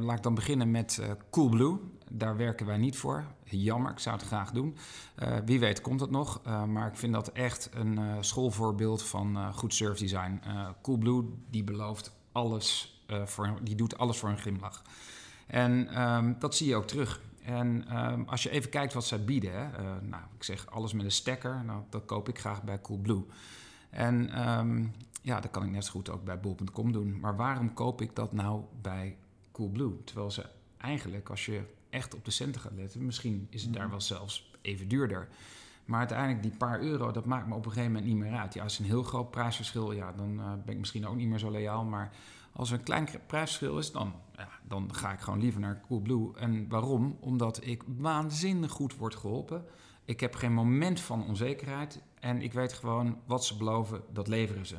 laat 0.03 0.17
ik 0.17 0.23
dan 0.23 0.35
beginnen 0.35 0.71
met 0.71 1.01
Coolblue. 1.29 1.79
Daar 2.09 2.37
werken 2.37 2.65
wij 2.65 2.77
niet 2.77 2.97
voor. 2.97 3.25
Jammer, 3.43 3.91
ik 3.91 3.99
zou 3.99 4.15
het 4.17 4.25
graag 4.25 4.51
doen. 4.51 4.77
Uh, 5.19 5.37
wie 5.45 5.59
weet 5.59 5.81
komt 5.81 5.99
het 5.99 6.09
nog. 6.09 6.41
Maar 6.67 6.87
ik 6.87 6.97
vind 6.97 7.13
dat 7.13 7.27
echt 7.31 7.69
een 7.73 7.99
schoolvoorbeeld 8.19 9.03
van 9.03 9.53
goed 9.53 9.73
surf 9.73 9.97
design. 9.97 10.41
Coolblue, 10.81 11.23
die 11.49 11.63
belooft 11.63 12.15
alles, 12.31 12.99
voor, 13.25 13.59
die 13.61 13.75
doet 13.75 13.97
alles 13.97 14.17
voor 14.17 14.29
een 14.29 14.37
glimlach. 14.37 14.81
En 15.47 16.01
um, 16.01 16.35
dat 16.39 16.55
zie 16.55 16.67
je 16.67 16.75
ook 16.75 16.87
terug. 16.87 17.21
En 17.43 17.97
um, 17.97 18.27
als 18.27 18.43
je 18.43 18.49
even 18.49 18.69
kijkt 18.69 18.93
wat 18.93 19.05
zij 19.05 19.23
bieden, 19.23 19.51
hè, 19.51 19.67
nou, 20.01 20.23
ik 20.35 20.43
zeg 20.43 20.71
alles 20.71 20.93
met 20.93 21.05
een 21.05 21.11
stekker, 21.11 21.63
nou, 21.65 21.81
dat 21.89 22.05
koop 22.05 22.29
ik 22.29 22.39
graag 22.39 22.63
bij 22.63 22.81
Coolblue. 22.81 23.25
En 23.89 24.47
um, 24.49 24.93
ja, 25.27 25.39
dat 25.39 25.51
kan 25.51 25.63
ik 25.63 25.71
net 25.71 25.85
zo 25.85 25.91
goed 25.91 26.09
ook 26.09 26.23
bij 26.23 26.39
bol.com 26.39 26.91
doen. 26.91 27.19
Maar 27.19 27.35
waarom 27.35 27.73
koop 27.73 28.01
ik 28.01 28.15
dat 28.15 28.33
nou 28.33 28.61
bij 28.81 29.17
Coolblue? 29.51 30.03
Terwijl 30.03 30.31
ze 30.31 30.45
eigenlijk, 30.77 31.29
als 31.29 31.45
je 31.45 31.61
echt 31.89 32.15
op 32.15 32.25
de 32.25 32.31
centen 32.31 32.61
gaat 32.61 32.75
letten, 32.75 33.05
misschien 33.05 33.47
is 33.49 33.63
het 33.63 33.73
daar 33.73 33.81
mhm. 33.81 33.91
wel 33.91 34.01
zelfs 34.01 34.51
even 34.61 34.87
duurder. 34.87 35.27
Maar 35.85 35.99
uiteindelijk 35.99 36.41
die 36.41 36.57
paar 36.57 36.81
euro, 36.81 37.11
dat 37.11 37.25
maakt 37.25 37.47
me 37.47 37.55
op 37.55 37.65
een 37.65 37.71
gegeven 37.71 37.91
moment 37.91 38.11
niet 38.11 38.17
meer 38.17 38.39
uit. 38.39 38.53
Ja, 38.53 38.63
als 38.63 38.77
het 38.77 38.81
een 38.81 38.91
heel 38.91 39.03
groot 39.03 39.31
prijsverschil, 39.31 39.91
ja, 39.91 40.11
dan 40.11 40.39
uh, 40.39 40.51
ben 40.65 40.73
ik 40.73 40.79
misschien 40.79 41.07
ook 41.07 41.15
niet 41.15 41.27
meer 41.27 41.39
zo 41.39 41.51
loyaal. 41.51 41.83
Maar 41.83 42.11
als 42.51 42.71
er 42.71 42.77
een 42.77 42.83
klein 42.83 43.07
prijsverschil 43.27 43.77
is, 43.77 43.91
dan, 43.91 44.13
ja, 44.35 44.49
dan 44.67 44.93
ga 44.93 45.11
ik 45.11 45.19
gewoon 45.19 45.39
liever 45.39 45.59
naar 45.59 45.81
Coolblue. 45.87 46.35
En 46.35 46.69
waarom? 46.69 47.17
Omdat 47.19 47.65
ik 47.65 47.83
waanzinnig 47.97 48.71
goed 48.71 48.95
word 48.95 49.15
geholpen. 49.15 49.65
Ik 50.05 50.19
heb 50.19 50.35
geen 50.35 50.53
moment 50.53 50.99
van 50.99 51.27
onzekerheid. 51.27 52.01
En 52.19 52.41
ik 52.41 52.53
weet 52.53 52.73
gewoon 52.73 53.17
wat 53.25 53.45
ze 53.45 53.57
beloven, 53.57 54.01
dat 54.13 54.27
leveren 54.27 54.65
ze. 54.65 54.75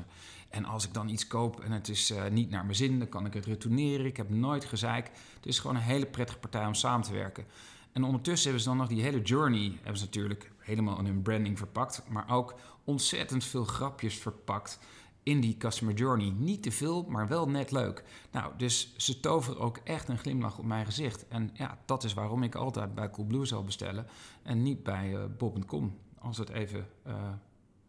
En 0.49 0.65
als 0.65 0.87
ik 0.87 0.95
dan 0.95 1.09
iets 1.09 1.27
koop 1.27 1.61
en 1.61 1.73
het 1.73 1.89
is 1.89 2.11
uh, 2.11 2.27
niet 2.27 2.51
naar 2.51 2.65
mijn 2.65 2.77
zin, 2.77 2.99
dan 2.99 3.09
kan 3.09 3.27
ik 3.27 3.35
het 3.35 3.47
retourneren. 3.47 4.07
Ik 4.07 4.17
heb 4.17 4.31
nooit 4.31 4.65
gezeik. 4.65 5.11
Het 5.35 5.47
is 5.47 5.59
gewoon 5.59 5.77
een 5.77 5.83
hele 5.83 6.07
prettige 6.07 6.39
partij 6.39 6.67
om 6.67 6.75
samen 6.75 7.07
te 7.07 7.13
werken. 7.13 7.45
En 7.93 8.05
ondertussen 8.05 8.45
hebben 8.45 8.63
ze 8.63 8.69
dan 8.69 8.79
nog 8.79 8.89
die 8.89 9.03
hele 9.03 9.23
journey, 9.23 9.73
hebben 9.75 9.99
ze 9.99 10.05
natuurlijk 10.05 10.53
helemaal 10.59 10.99
in 10.99 11.07
hun 11.07 11.23
branding 11.23 11.59
verpakt, 11.59 12.03
maar 12.09 12.31
ook 12.31 12.55
ontzettend 12.85 13.45
veel 13.45 13.65
grapjes 13.65 14.19
verpakt 14.19 14.79
in 15.23 15.41
die 15.41 15.57
customer 15.57 15.95
journey. 15.95 16.35
Niet 16.37 16.63
te 16.63 16.71
veel, 16.71 17.05
maar 17.09 17.29
wel 17.29 17.49
net 17.49 17.71
leuk. 17.71 18.05
Nou, 18.31 18.53
dus 18.57 18.95
ze 18.97 19.21
toveren 19.21 19.61
ook 19.61 19.77
echt 19.77 20.09
een 20.09 20.19
glimlach 20.19 20.59
op 20.59 20.65
mijn 20.65 20.85
gezicht. 20.85 21.29
En 21.29 21.51
ja, 21.53 21.79
dat 21.85 22.05
is 22.05 22.15
waarom 22.15 22.43
ik 22.43 22.55
altijd 22.55 22.95
bij 22.95 23.11
Coolblue 23.11 23.45
zal 23.45 23.65
bestellen 23.65 24.07
en 24.43 24.63
niet 24.63 24.83
bij 24.83 25.13
uh, 25.13 25.25
Bob.com, 25.39 25.99
als 26.21 26.39
het 26.39 26.49
even 26.49 26.87
uh, 27.07 27.15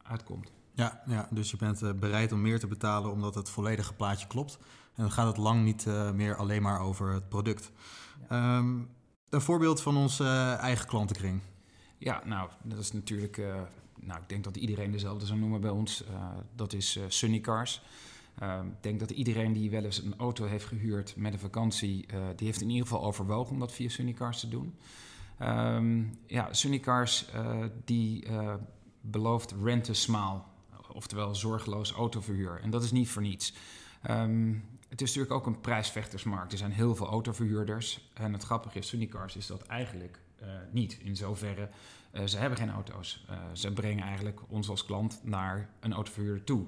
uitkomt. 0.04 0.52
Ja, 0.74 1.02
ja, 1.06 1.28
dus 1.32 1.52
je 1.52 1.58
bent 1.58 1.82
uh, 1.82 1.92
bereid 1.92 2.32
om 2.32 2.42
meer 2.42 2.60
te 2.60 2.68
betalen 2.68 3.12
omdat 3.12 3.36
het 3.36 3.50
volledige 3.50 3.94
plaatje 3.94 4.28
klopt. 4.28 4.58
En 4.96 5.04
dan 5.04 5.12
gaat 5.12 5.28
het 5.28 5.38
lang 5.38 5.64
niet 5.64 5.86
uh, 5.86 6.12
meer 6.12 6.36
alleen 6.36 6.62
maar 6.62 6.80
over 6.80 7.14
het 7.14 7.30
product. 7.30 7.72
Ja. 8.30 8.58
Um, 8.58 8.90
een 9.30 9.42
voorbeeld 9.42 9.82
van 9.82 9.98
onze 9.98 10.24
uh, 10.24 10.58
eigen 10.58 10.88
klantenkring. 10.88 11.42
Ja, 11.98 12.22
nou, 12.26 12.50
dat 12.64 12.80
is 12.80 12.92
natuurlijk... 12.92 13.38
nou, 13.96 14.22
ik 14.22 14.30
denk 14.30 14.44
dat 14.44 14.58
iedereen 14.58 14.92
dezelfde 14.92 15.26
zou 15.26 15.40
noemen 15.40 15.62
bij 15.62 15.70
ons. 15.70 16.04
dat 16.56 16.74
is 16.74 17.00
Sunny 17.08 17.40
Cars. 17.40 17.82
Ehm, 18.40 18.68
ik 18.68 18.84
denk 18.84 19.00
dat 19.00 19.12
iedereen 19.12 19.54
die 19.54 19.70
wel 19.70 19.84
eens 19.84 20.04
een 20.04 20.14
auto 20.18 20.46
heeft 20.46 20.66
gehuurd 20.66 21.14
met 21.16 21.34
een 21.34 21.40
vakantie... 21.40 22.06
die 22.36 22.48
heeft 22.48 22.62
in 22.62 22.70
ieder 22.70 22.88
geval 22.88 23.04
overwogen 23.04 23.54
om 23.54 23.60
dat 23.60 23.72
via 23.72 23.90
Sunny 23.90 24.14
Cars 24.14 24.40
te 24.40 24.50
doen. 24.50 24.76
Um, 25.42 26.20
ja, 26.28 26.54
Sunny 26.54 26.80
Cars 26.80 27.26
die 27.86 28.28
belooft 29.02 29.56
rent 29.64 29.90
a 29.90 29.94
smile 29.94 30.42
oftewel 30.94 31.36
zorgeloos 31.36 31.92
autoverhuur. 31.92 32.60
En 32.62 32.70
dat 32.70 32.84
is 32.84 32.92
niet 32.92 33.10
voor 33.10 33.22
niets. 33.22 33.54
Ehm, 34.02 34.54
het 34.90 35.02
is 35.02 35.08
natuurlijk 35.08 35.34
ook 35.34 35.46
een 35.46 35.62
prijsvechtersmarkt. 35.62 36.52
Er 36.52 36.58
zijn 36.58 36.72
heel 36.72 36.96
veel 36.96 37.08
autoverhuurders. 37.08 38.10
En 38.14 38.34
het 38.34 38.44
grappige 38.44 38.78
is, 38.78 38.88
Sunnycars 38.88 39.36
is 39.36 39.48
dat 39.48 39.62
eigenlijk 39.62 40.20
uh, 40.42 40.48
niet. 40.72 40.98
In 41.04 41.16
zoverre, 41.16 41.70
uh, 42.14 42.26
ze 42.26 42.38
hebben 42.38 42.58
geen 42.58 42.70
auto's. 42.70 43.26
Uh, 43.30 43.38
ze 43.54 43.74
brengen 43.74 44.04
eigenlijk 44.04 44.40
ons 44.48 44.70
als 44.70 44.86
klant 44.86 45.20
naar 45.24 45.70
een 45.80 45.94
autoverhuurder 45.94 46.44
toe. 46.44 46.66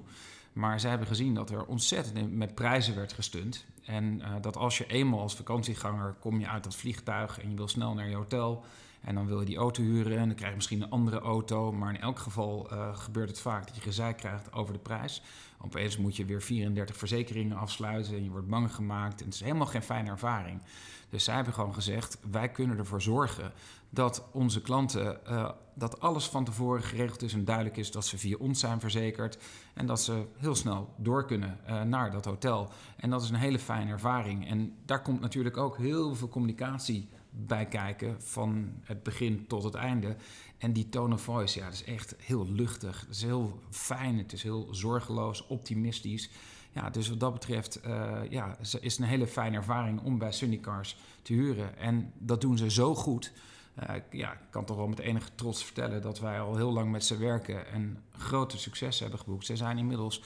Maar 0.52 0.80
ze 0.80 0.88
hebben 0.88 1.06
gezien 1.06 1.34
dat 1.34 1.50
er 1.50 1.64
ontzettend 1.64 2.32
met 2.32 2.54
prijzen 2.54 2.94
werd 2.94 3.12
gestund. 3.12 3.64
En 3.84 4.22
dat 4.40 4.56
als 4.56 4.78
je 4.78 4.86
eenmaal 4.86 5.20
als 5.20 5.34
vakantieganger 5.34 6.14
kom 6.20 6.40
je 6.40 6.48
uit 6.48 6.64
dat 6.64 6.76
vliegtuig 6.76 7.40
en 7.40 7.50
je 7.50 7.56
wil 7.56 7.68
snel 7.68 7.94
naar 7.94 8.08
je 8.08 8.16
hotel 8.16 8.64
en 9.02 9.14
dan 9.14 9.26
wil 9.26 9.40
je 9.40 9.46
die 9.46 9.56
auto 9.56 9.82
huren 9.82 10.18
en 10.18 10.26
dan 10.26 10.34
krijg 10.34 10.50
je 10.50 10.56
misschien 10.56 10.82
een 10.82 10.90
andere 10.90 11.20
auto. 11.20 11.72
Maar 11.72 11.94
in 11.94 12.00
elk 12.00 12.18
geval 12.18 12.68
uh, 12.72 12.96
gebeurt 12.96 13.28
het 13.28 13.40
vaak 13.40 13.66
dat 13.66 13.74
je 13.74 13.80
gezeik 13.80 14.16
krijgt 14.16 14.52
over 14.52 14.72
de 14.72 14.78
prijs. 14.78 15.22
Opeens 15.64 15.96
moet 15.96 16.16
je 16.16 16.24
weer 16.24 16.42
34 16.42 16.96
verzekeringen 16.96 17.56
afsluiten 17.56 18.14
en 18.14 18.24
je 18.24 18.30
wordt 18.30 18.48
bang 18.48 18.74
gemaakt. 18.74 19.20
En 19.20 19.24
het 19.24 19.34
is 19.34 19.40
helemaal 19.40 19.66
geen 19.66 19.82
fijne 19.82 20.10
ervaring. 20.10 20.62
Dus 21.08 21.24
zij 21.24 21.34
hebben 21.34 21.52
gewoon 21.52 21.74
gezegd, 21.74 22.18
wij 22.30 22.50
kunnen 22.50 22.78
ervoor 22.78 23.02
zorgen 23.02 23.52
dat 23.90 24.24
onze 24.32 24.60
klanten, 24.60 25.20
uh, 25.28 25.50
dat 25.74 26.00
alles 26.00 26.26
van 26.26 26.44
tevoren 26.44 26.82
geregeld 26.82 27.22
is 27.22 27.32
en 27.32 27.44
duidelijk 27.44 27.76
is 27.76 27.90
dat 27.90 28.06
ze 28.06 28.18
via 28.18 28.36
ons 28.36 28.60
zijn 28.60 28.80
verzekerd. 28.80 29.38
En 29.74 29.86
dat 29.86 30.02
ze 30.02 30.26
heel 30.36 30.54
snel 30.54 30.94
door 30.96 31.26
kunnen 31.26 31.58
uh, 31.68 31.82
naar 31.82 32.10
dat 32.10 32.24
hotel. 32.24 32.70
En 32.96 33.10
dat 33.10 33.22
is 33.22 33.28
een 33.28 33.34
hele 33.34 33.58
fijne 33.58 33.90
ervaring. 33.90 34.48
En 34.48 34.74
daar 34.84 35.02
komt 35.02 35.20
natuurlijk 35.20 35.56
ook 35.56 35.76
heel 35.76 36.14
veel 36.14 36.28
communicatie 36.28 37.08
bij 37.30 37.66
kijken 37.66 38.22
van 38.22 38.72
het 38.82 39.02
begin 39.02 39.46
tot 39.46 39.62
het 39.62 39.74
einde. 39.74 40.16
En 40.62 40.72
die 40.72 40.88
tone 40.88 41.14
of 41.14 41.22
voice, 41.22 41.58
ja, 41.58 41.64
dat 41.64 41.74
is 41.74 41.84
echt 41.84 42.14
heel 42.18 42.46
luchtig. 42.48 43.00
Het 43.00 43.16
is 43.16 43.22
heel 43.22 43.60
fijn, 43.70 44.18
het 44.18 44.32
is 44.32 44.42
heel 44.42 44.68
zorgeloos, 44.70 45.46
optimistisch. 45.46 46.30
Ja, 46.72 46.90
dus 46.90 47.08
wat 47.08 47.20
dat 47.20 47.32
betreft 47.32 47.86
uh, 47.86 48.20
ja, 48.30 48.56
is 48.58 48.72
het 48.72 48.98
een 48.98 49.04
hele 49.04 49.26
fijne 49.26 49.56
ervaring 49.56 50.00
om 50.00 50.18
bij 50.18 50.32
Sunny 50.32 50.60
Cars 50.60 50.96
te 51.22 51.32
huren. 51.32 51.76
En 51.78 52.12
dat 52.18 52.40
doen 52.40 52.58
ze 52.58 52.70
zo 52.70 52.94
goed. 52.94 53.32
Uh, 53.80 53.94
ja, 54.10 54.32
ik 54.32 54.38
kan 54.50 54.64
toch 54.64 54.76
wel 54.76 54.88
met 54.88 54.98
enige 54.98 55.34
trots 55.34 55.64
vertellen 55.64 56.02
dat 56.02 56.20
wij 56.20 56.40
al 56.40 56.56
heel 56.56 56.72
lang 56.72 56.90
met 56.90 57.04
ze 57.04 57.16
werken 57.16 57.66
en 57.66 58.02
grote 58.16 58.58
successen 58.58 59.02
hebben 59.02 59.24
geboekt. 59.24 59.46
Ze 59.46 59.56
zijn 59.56 59.78
inmiddels 59.78 60.22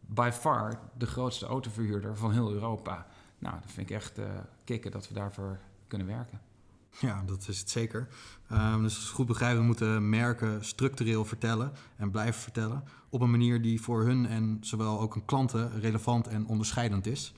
by 0.00 0.30
far 0.32 0.80
de 0.98 1.06
grootste 1.06 1.46
autoverhuurder 1.46 2.16
van 2.16 2.32
heel 2.32 2.52
Europa. 2.52 3.06
Nou, 3.38 3.60
dat 3.60 3.72
vind 3.72 3.90
ik 3.90 3.96
echt 3.96 4.18
uh, 4.18 4.24
kicken 4.64 4.90
dat 4.90 5.08
we 5.08 5.14
daarvoor 5.14 5.58
kunnen 5.86 6.06
werken. 6.06 6.40
Ja, 7.00 7.22
dat 7.26 7.48
is 7.48 7.58
het 7.58 7.70
zeker. 7.70 8.08
Um, 8.52 8.82
dus 8.82 8.96
als 8.96 9.08
goed 9.08 9.26
begrijpen, 9.26 9.60
we 9.60 9.66
moeten 9.66 10.08
merken 10.08 10.64
structureel 10.64 11.24
vertellen 11.24 11.72
en 11.96 12.10
blijven 12.10 12.42
vertellen. 12.42 12.84
Op 13.08 13.20
een 13.20 13.30
manier 13.30 13.62
die 13.62 13.80
voor 13.80 14.04
hun 14.04 14.26
en 14.26 14.58
zowel 14.60 15.00
ook 15.00 15.14
hun 15.14 15.24
klanten 15.24 15.80
relevant 15.80 16.28
en 16.28 16.46
onderscheidend 16.46 17.06
is. 17.06 17.34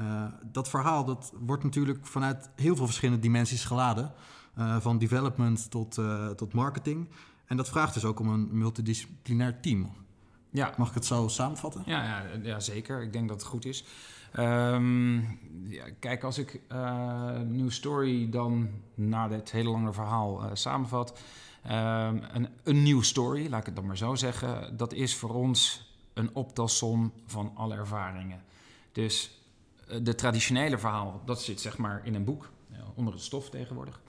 Uh, 0.00 0.24
dat 0.52 0.68
verhaal 0.68 1.04
dat 1.04 1.32
wordt 1.40 1.64
natuurlijk 1.64 2.06
vanuit 2.06 2.50
heel 2.54 2.76
veel 2.76 2.86
verschillende 2.86 3.22
dimensies 3.22 3.64
geladen. 3.64 4.12
Uh, 4.58 4.76
van 4.80 4.98
development 4.98 5.70
tot, 5.70 5.96
uh, 5.96 6.28
tot 6.28 6.52
marketing. 6.52 7.08
En 7.46 7.56
dat 7.56 7.68
vraagt 7.68 7.94
dus 7.94 8.04
ook 8.04 8.20
om 8.20 8.28
een 8.28 8.48
multidisciplinair 8.52 9.60
team. 9.60 9.90
Ja. 10.50 10.74
Mag 10.76 10.88
ik 10.88 10.94
het 10.94 11.04
zo 11.04 11.28
samenvatten? 11.28 11.82
Ja, 11.86 12.02
ja, 12.02 12.24
ja 12.42 12.60
zeker. 12.60 13.02
Ik 13.02 13.12
denk 13.12 13.28
dat 13.28 13.40
het 13.40 13.46
goed 13.46 13.64
is. 13.64 13.84
Um, 14.38 15.20
ja, 15.68 15.84
kijk, 16.00 16.24
als 16.24 16.38
ik 16.38 16.60
uh, 16.72 17.38
New 17.38 17.70
Story 17.70 18.30
dan 18.30 18.70
na 18.94 19.28
dit 19.28 19.50
hele 19.50 19.70
lange 19.70 19.92
verhaal 19.92 20.44
uh, 20.44 20.50
samenvat. 20.52 21.18
Um, 21.66 21.72
een, 21.72 22.48
een 22.62 22.82
nieuw 22.82 23.02
story, 23.02 23.50
laat 23.50 23.60
ik 23.60 23.66
het 23.66 23.76
dan 23.76 23.86
maar 23.86 23.96
zo 23.96 24.14
zeggen. 24.14 24.76
Dat 24.76 24.92
is 24.92 25.16
voor 25.16 25.34
ons 25.34 25.90
een 26.14 26.34
optelsom 26.34 27.12
van 27.26 27.52
alle 27.54 27.74
ervaringen. 27.74 28.42
Dus 28.92 29.30
uh, 29.88 29.96
de 30.02 30.14
traditionele 30.14 30.78
verhaal, 30.78 31.22
dat 31.24 31.42
zit 31.42 31.60
zeg 31.60 31.76
maar 31.78 32.00
in 32.04 32.14
een 32.14 32.24
boek, 32.24 32.50
onder 32.94 33.14
het 33.14 33.22
stof 33.22 33.50
tegenwoordig. 33.50 34.00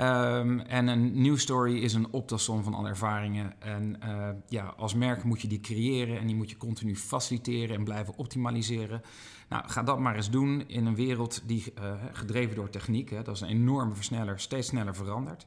Um, 0.00 0.60
en 0.60 0.86
een 0.86 1.22
new 1.22 1.36
story 1.36 1.78
is 1.78 1.94
een 1.94 2.12
optelsom 2.12 2.62
van 2.62 2.74
alle 2.74 2.88
ervaringen. 2.88 3.60
En 3.60 3.96
uh, 4.04 4.28
ja, 4.48 4.64
als 4.76 4.94
merk 4.94 5.24
moet 5.24 5.40
je 5.40 5.48
die 5.48 5.60
creëren 5.60 6.18
en 6.18 6.26
die 6.26 6.36
moet 6.36 6.50
je 6.50 6.56
continu 6.56 6.96
faciliteren 6.96 7.76
en 7.76 7.84
blijven 7.84 8.16
optimaliseren. 8.16 9.02
Nou, 9.48 9.68
ga 9.68 9.82
dat 9.82 9.98
maar 9.98 10.16
eens 10.16 10.30
doen 10.30 10.68
in 10.68 10.86
een 10.86 10.94
wereld 10.94 11.42
die 11.46 11.72
uh, 11.78 11.92
gedreven 12.12 12.56
door 12.56 12.70
techniek, 12.70 13.10
hè, 13.10 13.22
dat 13.22 13.34
is 13.34 13.40
een 13.40 13.48
enorme 13.48 13.94
versneller, 13.94 14.40
steeds 14.40 14.68
sneller 14.68 14.94
verandert. 14.94 15.46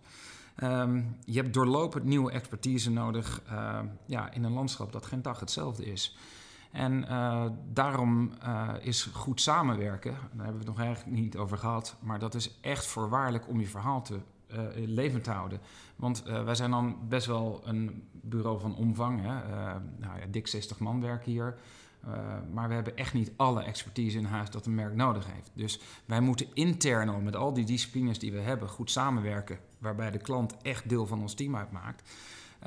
Um, 0.64 1.16
je 1.26 1.40
hebt 1.42 1.54
doorlopend 1.54 2.04
nieuwe 2.04 2.32
expertise 2.32 2.92
nodig 2.92 3.42
uh, 3.52 3.80
ja, 4.06 4.32
in 4.32 4.44
een 4.44 4.54
landschap 4.54 4.92
dat 4.92 5.06
geen 5.06 5.22
dag 5.22 5.40
hetzelfde 5.40 5.86
is. 5.86 6.18
En 6.72 7.06
uh, 7.10 7.46
daarom 7.74 8.32
is 8.82 9.04
goed 9.04 9.42
samenwerken, 9.42 10.12
daar 10.12 10.46
hebben 10.46 10.52
we 10.52 10.58
het 10.58 10.78
nog 10.78 10.80
eigenlijk 10.80 11.20
niet 11.20 11.38
over 11.38 11.58
gehad, 11.58 11.96
maar 12.00 12.20
dat 12.20 12.36
is 12.36 12.60
echt 12.62 12.86
voorwaardelijk 12.86 13.48
om 13.48 13.60
je 13.60 13.68
verhaal 13.68 14.02
te 14.02 14.20
uh, 14.52 14.60
levend 14.76 15.24
te 15.24 15.32
houden. 15.32 15.60
Want 15.96 16.24
wij 16.24 16.56
zijn 16.56 16.72
dan 16.72 16.98
best 17.10 17.28
wel 17.28 17.62
een 17.66 18.04
bureau 18.12 18.60
van 18.60 18.76
omvang. 18.76 19.22
Hè? 19.22 19.34
nou 19.98 20.20
ja, 20.20 20.26
dik 20.30 20.48
60 20.48 20.80
man 20.80 21.02
werken 21.02 21.32
hier. 21.32 21.58
Maar 22.54 22.68
we 22.68 22.74
hebben 22.74 22.98
echt 22.98 23.14
niet 23.14 23.32
alle 23.36 23.64
expertise 23.64 24.18
in 24.18 24.26
huis 24.26 24.50
dat 24.50 24.66
een 24.66 24.76
merk 24.76 24.96
nodig 24.96 25.26
heeft. 25.34 25.52
Dus 25.54 25.80
wij 26.06 26.20
moeten 26.20 26.48
intern 26.54 27.10
al 27.10 27.20
met 27.20 27.36
al 27.36 27.54
die 27.54 27.66
disciplines 27.66 28.20
die 28.20 28.32
we 28.32 28.40
hebben 28.40 28.70
goed 28.70 28.92
samenwerken, 28.92 29.60
waarbij 29.78 30.12
de 30.12 30.18
klant 30.18 30.56
echt 30.62 30.90
deel 30.90 31.06
van 31.06 31.22
ons 31.22 31.34
team 31.34 31.56
uitmaakt. 31.56 32.10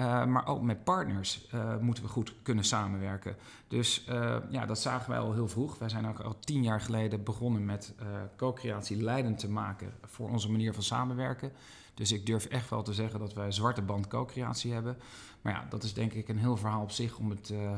Uh, 0.01 0.25
maar 0.25 0.47
ook 0.47 0.63
met 0.63 0.85
partners 0.85 1.49
uh, 1.55 1.77
moeten 1.77 2.03
we 2.03 2.09
goed 2.09 2.35
kunnen 2.43 2.65
samenwerken. 2.65 3.37
Dus 3.69 4.05
ja, 4.51 4.67
dat 4.67 4.79
zagen 4.79 5.11
wij 5.11 5.19
al 5.19 5.33
heel 5.33 5.49
vroeg. 5.49 5.79
Wij 5.79 5.89
zijn 5.89 6.09
ook 6.09 6.21
al 6.21 6.39
tien 6.39 6.63
jaar 6.63 6.81
geleden 6.81 7.25
begonnen 7.25 7.65
met 7.65 7.95
co-creatie 8.37 9.03
leidend 9.03 9.39
te 9.39 9.51
maken 9.51 9.93
voor 10.03 10.31
onze 10.31 10.51
manier 10.51 10.75
van 10.75 10.83
samenwerken. 10.83 11.53
Dus 11.95 12.13
ik 12.13 12.27
durf 12.27 12.45
echt 12.45 12.71
wel 12.71 12.83
te 12.83 12.93
zeggen 12.93 13.21
dat 13.21 13.35
wij 13.35 13.53
zwarte 13.53 13.83
band 13.83 14.09
co-creatie 14.09 14.73
hebben. 14.73 14.97
Maar 15.43 15.53
ja, 15.53 15.67
dat 15.69 15.83
is 15.83 15.95
denk 15.95 16.13
ik 16.13 16.29
een 16.29 16.39
heel 16.39 16.57
verhaal 16.57 16.83
op 16.83 16.91
zich. 16.91 17.19
Om 17.19 17.31
het, 17.31 17.51
uh, 17.51 17.73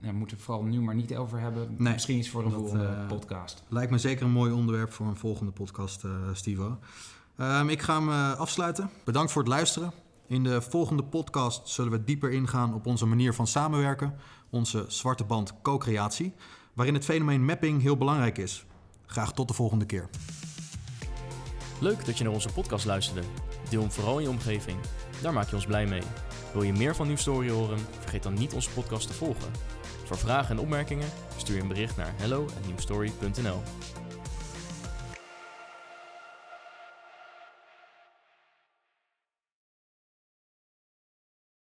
daar 0.00 0.14
moeten 0.14 0.36
we 0.36 0.42
vooral 0.42 0.64
nu 0.64 0.80
maar 0.80 0.94
niet 0.94 1.16
over 1.16 1.40
hebben. 1.40 1.74
Nee, 1.78 1.92
Misschien 1.92 2.18
iets 2.18 2.30
voor 2.30 2.44
een 2.44 2.50
dat, 2.50 2.58
volgende 2.58 3.04
podcast. 3.08 3.62
Lijkt 3.68 3.90
me 3.90 3.98
zeker 3.98 4.24
een 4.24 4.30
mooi 4.30 4.52
onderwerp 4.52 4.92
voor 4.92 5.06
een 5.06 5.16
volgende 5.16 5.52
podcast, 5.52 6.04
Stivo. 6.32 6.78
Um, 7.38 7.68
ik 7.68 7.82
ga 7.82 7.94
hem 8.00 8.10
afsluiten. 8.38 8.90
Bedankt 9.04 9.32
voor 9.32 9.42
het 9.42 9.50
luisteren. 9.50 9.92
In 10.26 10.42
de 10.42 10.62
volgende 10.62 11.04
podcast 11.04 11.68
zullen 11.68 11.92
we 11.92 12.04
dieper 12.04 12.30
ingaan 12.30 12.74
op 12.74 12.86
onze 12.86 13.06
manier 13.06 13.34
van 13.34 13.46
samenwerken. 13.46 14.14
Onze 14.50 14.84
zwarte 14.88 15.24
band 15.24 15.60
co-creatie. 15.62 16.34
Waarin 16.72 16.94
het 16.94 17.04
fenomeen 17.04 17.44
mapping 17.44 17.82
heel 17.82 17.96
belangrijk 17.96 18.38
is. 18.38 18.66
Graag 19.06 19.32
tot 19.32 19.48
de 19.48 19.54
volgende 19.54 19.86
keer. 19.86 20.08
Leuk 21.80 22.04
dat 22.04 22.18
je 22.18 22.24
naar 22.24 22.32
onze 22.32 22.52
podcast 22.52 22.84
luisterde. 22.84 23.22
Deel 23.70 23.80
hem 23.80 23.90
vooral 23.90 24.16
in 24.16 24.22
je 24.22 24.30
omgeving. 24.30 24.78
Daar 25.22 25.32
maak 25.32 25.48
je 25.48 25.54
ons 25.54 25.66
blij 25.66 25.86
mee. 25.86 26.02
Wil 26.52 26.62
je 26.62 26.72
meer 26.72 26.94
van 26.94 27.06
Nieuw 27.06 27.16
Story 27.16 27.50
horen? 27.50 27.78
Vergeet 28.00 28.22
dan 28.22 28.34
niet 28.34 28.52
onze 28.52 28.70
podcast 28.70 29.06
te 29.06 29.12
volgen. 29.12 29.52
Voor 30.04 30.18
vragen 30.18 30.56
en 30.56 30.62
opmerkingen 30.62 31.08
stuur 31.36 31.60
een 31.60 31.68
bericht 31.68 31.96
naar 31.96 32.14
hello@newstory.nl. 32.16 33.62